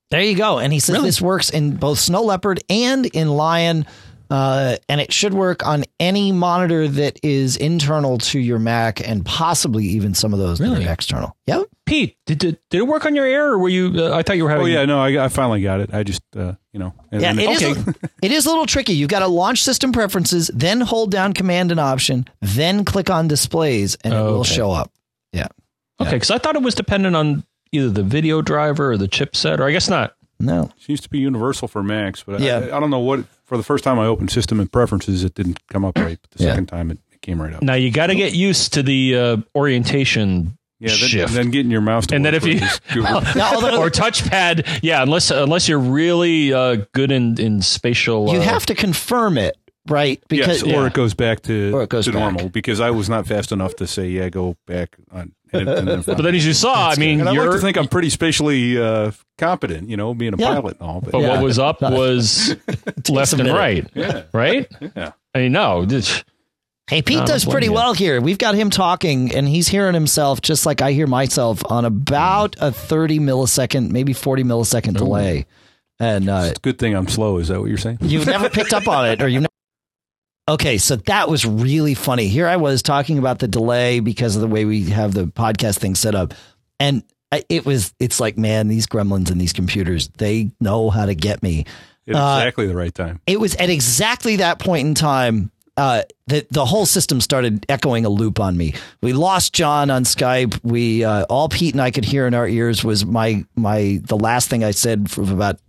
[0.10, 0.60] there you go.
[0.60, 3.86] And he says this works in both Snow Leopard and in Lion.
[4.30, 9.26] Uh, and it should work on any monitor that is internal to your Mac and
[9.26, 10.80] possibly even some of those Really?
[10.84, 11.36] that are external.
[11.46, 11.66] Yep.
[11.86, 13.94] Pete, did, did did it work on your Air, or were you?
[13.96, 14.66] Uh, I thought you were having.
[14.66, 15.94] Oh yeah, no, I, I finally got it.
[15.94, 17.78] I just, uh, you know, and Yeah, then- it is.
[17.88, 17.92] okay.
[18.22, 18.92] it is a little tricky.
[18.94, 23.30] You've got to launch system preferences, then hold down Command and Option, then click on
[23.30, 24.54] displays, and it will Okay.
[24.56, 24.92] show up.
[25.32, 25.48] Yeah.
[26.02, 29.60] Okay, because I thought it was dependent on either the video driver or the chipset,
[29.60, 30.14] or I guess not.
[30.40, 30.72] No.
[30.78, 32.58] seems to be universal for Macs, but Yeah.
[32.60, 33.26] I, I don't know what.
[33.46, 36.18] For the first time I opened System and Preferences, it didn't come up right.
[36.22, 36.50] But the Yeah.
[36.52, 37.62] second time, it, it came right up.
[37.64, 41.34] Now you got to get used to the uh, orientation Yeah, then, shift.
[41.34, 43.04] then getting your mouse to and then if you with is good.
[43.36, 48.40] Now, although or touchpad, yeah, unless unless you're really uh, good in in spatial, you
[48.40, 49.58] uh, have to confirm it,
[49.90, 50.22] right?
[50.28, 52.22] Because yes, Because or it goes back to, Or it goes to back.
[52.22, 55.34] normal because I was not fast enough to say yeah, go back on.
[55.54, 57.62] And, and then But then, as you saw, I mean, and I you're, like to
[57.62, 60.56] think I'm pretty spatially uh, competent, you know, being a Yeah.
[60.56, 61.00] pilot and all.
[61.00, 61.30] But, but Yeah.
[61.36, 62.54] what was up was
[63.08, 64.68] left and right, yeah, right?
[64.94, 65.14] yeah.
[65.34, 66.24] I mean, no, this-
[66.90, 67.76] Hey, Pete No, does pretty blame you.
[67.76, 68.20] well here.
[68.22, 72.56] We've got him talking, and he's hearing himself just like I hear myself on about
[72.60, 75.46] a 30 millisecond, maybe 40 millisecond delay.
[76.00, 77.38] And uh, It's a good thing I'm slow.
[77.40, 77.98] Is that what you're saying?
[78.02, 79.46] you've never picked up on it, or you.
[80.50, 82.28] Okay, so that was really funny.
[82.30, 85.80] Here I was talking about the delay because of the way we have the podcast
[85.80, 86.34] thing set up,
[86.80, 87.04] and
[87.50, 87.94] it was.
[88.00, 91.66] It's like, man, these gremlins and these computers, they know how to get me.
[92.08, 93.20] At Uh, exactly the right time.
[93.28, 98.06] it was at exactly that point in time uh, that the whole system started echoing
[98.06, 98.74] a loop on me.
[99.02, 100.58] We lost John on Skype.
[100.64, 104.16] We uh, all Pete and I could hear in our ears was my my the
[104.18, 105.60] last thing I said for about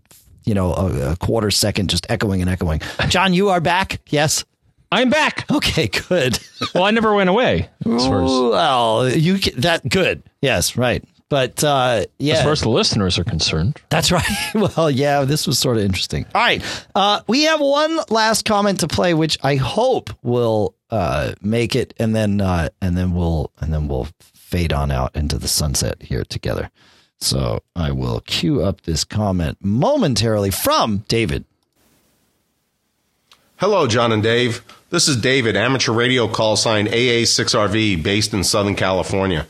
[0.44, 2.80] you know a, a quarter second, just echoing and echoing.
[3.09, 4.00] John, you are back.
[4.09, 4.44] Yes.
[4.90, 5.51] I'm back.
[5.51, 5.89] Okay.
[5.89, 6.39] Good.
[6.74, 7.70] Well, I never went away.
[7.86, 10.23] As far as, well, you ca- that good.
[10.43, 10.77] Yes.
[10.77, 11.05] Right.
[11.28, 14.27] But uh, yeah, as far as the listeners are concerned, That's right.
[14.55, 16.27] Well, yeah, this was sort of interesting.
[16.35, 16.62] All right.
[16.94, 21.94] Uh, we have one last comment to play, which I hope will uh, make it,
[21.98, 26.02] and then uh, and then we'll and then we'll fade on out into the sunset
[26.02, 26.70] here together.
[27.20, 31.44] So I will cue up this comment momentarily from David.
[33.56, 34.62] Hello, John and Dave.
[34.90, 39.47] This is David, amateur radio call sign AA6RV, based in Southern California.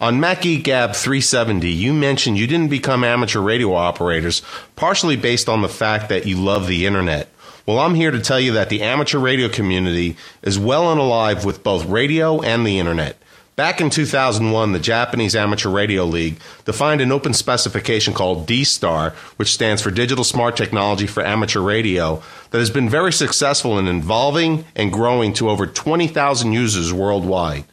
[0.00, 4.42] On MacGeek Gab 370, you mentioned you didn't become amateur radio operators,
[4.76, 7.28] partially based on the fact that you love the internet.
[7.66, 11.44] Well, I'm here to tell you that the amateur radio community is well and alive
[11.44, 13.16] with both radio and the internet.
[13.56, 19.54] Back in 2001, the Japanese Amateur Radio League defined an open specification called D-STAR, which
[19.54, 24.66] stands for Digital Smart Technology for Amateur Radio, that has been very successful in evolving
[24.74, 27.64] and growing to over 20,000 users worldwide.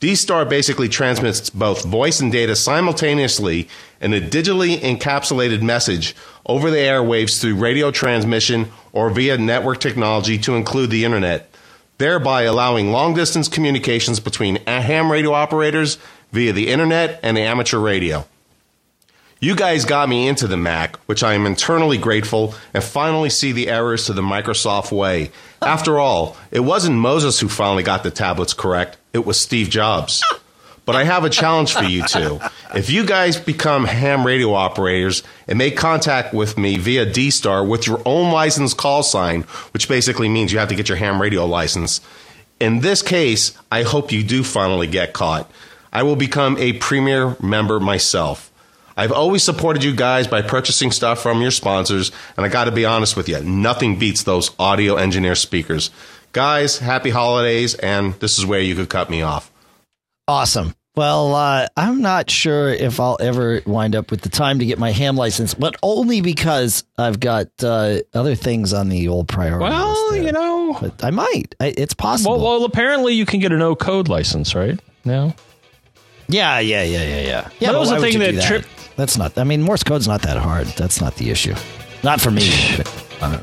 [0.00, 3.68] D-Star basically transmits both voice and data simultaneously
[4.00, 10.38] in a digitally encapsulated message over the airwaves through radio transmission or via network technology
[10.38, 11.50] to include the internet,
[11.98, 15.98] thereby allowing long distance communications between ham radio operators
[16.32, 18.26] via the internet and the amateur radio.
[19.38, 23.52] You guys got me into the Mac, which I am internally grateful, and finally see
[23.52, 25.30] the errors to the Microsoft way.
[25.60, 25.66] Oh.
[25.66, 30.22] After all, it wasn't Moses who finally got the tablets correct, it was Steve Jobs.
[30.86, 32.40] But I have a challenge for you two.
[32.74, 37.88] If you guys become ham radio operators and make contact with me via D-Star with
[37.88, 39.42] your own license call sign,
[39.72, 42.00] which basically means you have to get your ham radio license,
[42.60, 45.50] in this case, I hope you do finally get caught.
[45.92, 48.52] I will become a premier member myself.
[48.96, 52.72] I've always supported you guys by purchasing stuff from your sponsors, and I got to
[52.72, 55.90] be honest with you, nothing beats those Audioengine speakers.
[56.32, 59.50] Guys, happy holidays, and this is where you could cut me off.
[60.28, 60.74] Awesome.
[60.96, 64.78] Well, uh, I'm not sure if I'll ever wind up with the time to get
[64.78, 69.62] my ham license, but only because I've got uh, other things on the old priority
[69.62, 70.78] Well, you know.
[70.80, 71.54] But I might.
[71.60, 72.38] I, it's possible.
[72.38, 74.80] Well, well, apparently you can get a no code license, right?
[75.04, 75.34] Now.
[76.28, 77.48] yeah, yeah, yeah, yeah, yeah.
[77.60, 79.36] Yeah, that was the thing that do tripped- That's not.
[79.36, 80.66] I mean, Morse code's not that hard.
[80.68, 81.54] That's not the issue.
[82.02, 82.50] Not for me.
[83.20, 83.38] uh,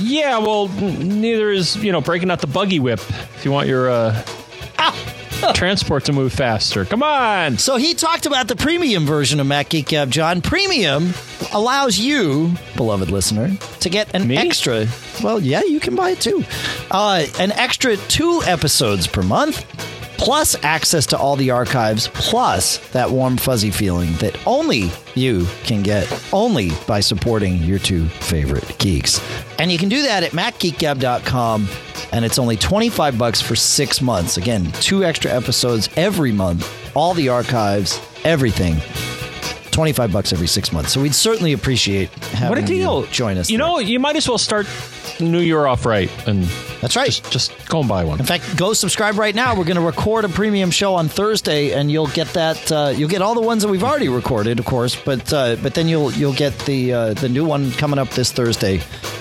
[0.00, 3.88] Yeah, well, neither is you know breaking out the buggy whip if you want your
[3.88, 4.22] uh,
[5.54, 6.84] transport to move faster.
[6.84, 7.58] Come on.
[7.58, 10.40] So he talked about the premium version of Mac Geek Gab, John.
[10.42, 11.12] Premium
[11.52, 14.36] allows you, beloved listener, to get an Me?
[14.36, 14.86] extra.
[15.22, 16.44] Well, yeah, you can buy it too.
[16.90, 19.64] Uh, an extra two episodes per month,
[20.18, 25.82] plus access to all the archives, plus that warm fuzzy feeling that only you can
[25.82, 29.20] get only by supporting your two favorite geeks.
[29.58, 31.68] And you can do that at macgeekgab.com
[32.12, 34.36] and it's only 25 bucks for 6 months.
[34.36, 38.76] Again, two extra episodes every month, all the archives, everything.
[39.76, 40.90] 25 bucks every 6 months.
[40.92, 43.02] So we'd certainly appreciate having What a deal.
[43.02, 43.50] you join us.
[43.50, 43.66] You there.
[43.66, 44.66] know, you might as well start
[45.20, 46.44] new year off right and
[46.80, 47.06] That's right.
[47.08, 48.18] just, just go and buy one.
[48.18, 49.54] In fact, go subscribe right now.
[49.54, 52.72] We're going to record a premium show on Thursday, and you'll get that.
[52.72, 55.74] Uh, you'll get all the ones that we've already recorded, of course, but uh, but
[55.74, 58.80] then you'll you'll get the uh, the new one coming up this Thursday,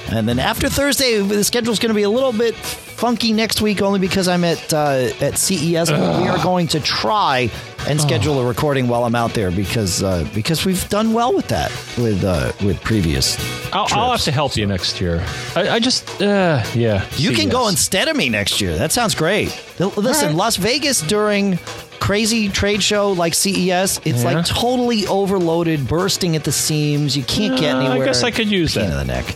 [0.10, 2.56] and then after Thursday, the schedule's going to be a little bit
[2.96, 5.90] funky next week, only because I'm at uh, at CES.
[5.92, 7.50] But we are going to try
[7.88, 11.48] and schedule a recording while I'm out there because uh, because we've done well with
[11.50, 13.38] that with uh, with previous.
[13.74, 15.24] I'll, I'll have to help you next year.
[15.56, 17.06] I, I just, uh, yeah.
[17.18, 18.78] You can go instead of me next year.
[18.78, 19.48] That sounds great.
[19.80, 20.36] Listen, right.
[20.36, 21.58] Las Vegas during
[22.00, 24.32] crazy trade show like CES, it's Yeah.
[24.32, 27.18] like totally overloaded, bursting at the seams.
[27.18, 28.06] You can't get Uh, I anywhere.
[28.06, 29.02] guess I could use pain that.
[29.02, 29.36] in the neck.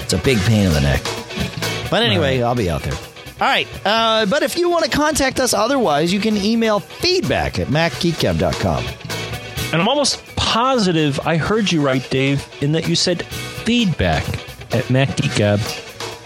[0.00, 1.02] It's a big pain in the neck.
[1.90, 2.94] But anyway, I'll be out there.
[3.40, 3.68] All right.
[3.84, 8.84] Uh, but if you want to contact us otherwise, you can email feedback at macgeekgab.com.
[9.72, 14.26] And I'm almost positive I heard you right, Dave, in that you said feedback
[14.74, 14.84] at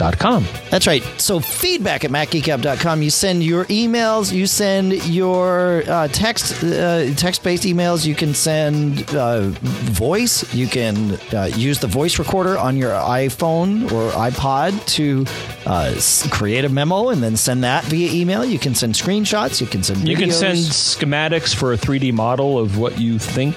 [0.02, 0.46] macgeekgab.com.
[0.70, 1.02] That's right.
[1.18, 3.02] So feedback at macgeekgab.com.
[3.02, 4.32] You send your emails.
[4.32, 8.06] You send your uh, text uh, text based emails.
[8.06, 10.52] You can send uh, voice.
[10.54, 15.24] You can uh, use the voice recorder on your iPhone or iPod to
[15.66, 15.94] uh,
[16.30, 18.44] create a memo and then send that via email.
[18.44, 19.60] You can send screenshots.
[19.60, 20.08] You can send.
[20.08, 23.56] You can send schematics for a 3D model of what you think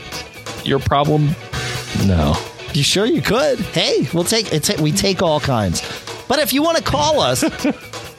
[0.65, 1.29] your problem.
[2.05, 2.35] No.
[2.73, 3.59] You sure you could?
[3.59, 6.04] Hey, we'll take it's we take all kinds.
[6.27, 7.43] But if you want to call us,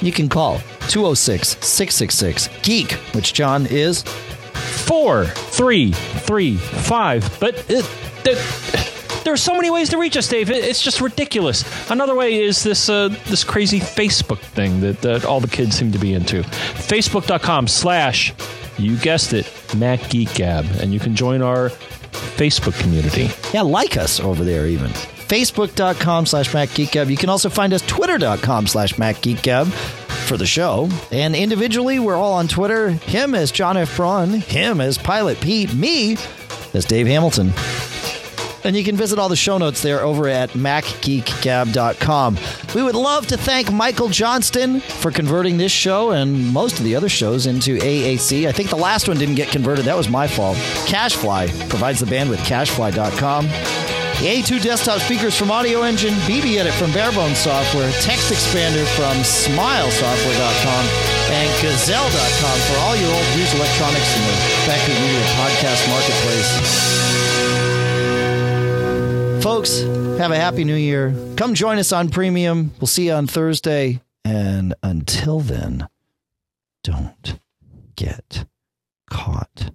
[0.02, 0.58] you can call
[0.88, 4.02] 206 666 Geek, which John is
[4.86, 7.36] Four, three, three, five.
[7.40, 7.84] But it,
[8.24, 10.48] it, there are so many ways to reach us, Dave.
[10.50, 11.64] It- It's just ridiculous.
[11.90, 15.90] Another way is this uh, this crazy Facebook thing that, that all the kids seem
[15.92, 16.42] to be into.
[16.42, 18.32] Facebook.com slash,
[18.78, 20.64] you guessed it, Mac Geek Gab.
[20.80, 21.70] And you can join our
[22.38, 23.28] Facebook community.
[23.52, 24.92] Yeah, like us over there even.
[25.28, 27.10] Facebook.com slash MacGeekGab.
[27.10, 29.70] You can also find us Twitter.com slash MacGeekGab
[30.26, 30.88] for the show.
[31.10, 32.90] And individually, we're all on Twitter.
[32.90, 33.96] Him as John F.
[33.96, 36.16] Braun, him as Pilot Pete, me
[36.74, 37.52] as Dave Hamilton.
[38.64, 42.38] And you can visit all the show notes there over at MacGeekGab.com.
[42.74, 46.96] We would love to thank Michael Johnston for converting this show and most of the
[46.96, 48.48] other shows into AAC.
[48.48, 49.84] I think the last one didn't get converted.
[49.84, 50.56] That was my fault.
[50.86, 53.95] CacheFly provides the bandwidth, cachefly.com.
[54.20, 60.86] The A2 desktop speakers from Audioengine, BB Edit from Bare Bones Software, TextExpander from SmileSoftware.com,
[61.32, 64.32] and Gazelle.com for all your old used electronics in the
[64.64, 66.50] Factory Media Podcast Marketplace.
[69.42, 69.80] Folks,
[70.18, 71.14] have a happy new year.
[71.36, 72.72] Come join us on Premium.
[72.80, 74.00] We'll see you on Thursday.
[74.24, 75.88] And until then,
[76.82, 77.38] don't
[77.96, 78.46] get
[79.10, 79.70] caught.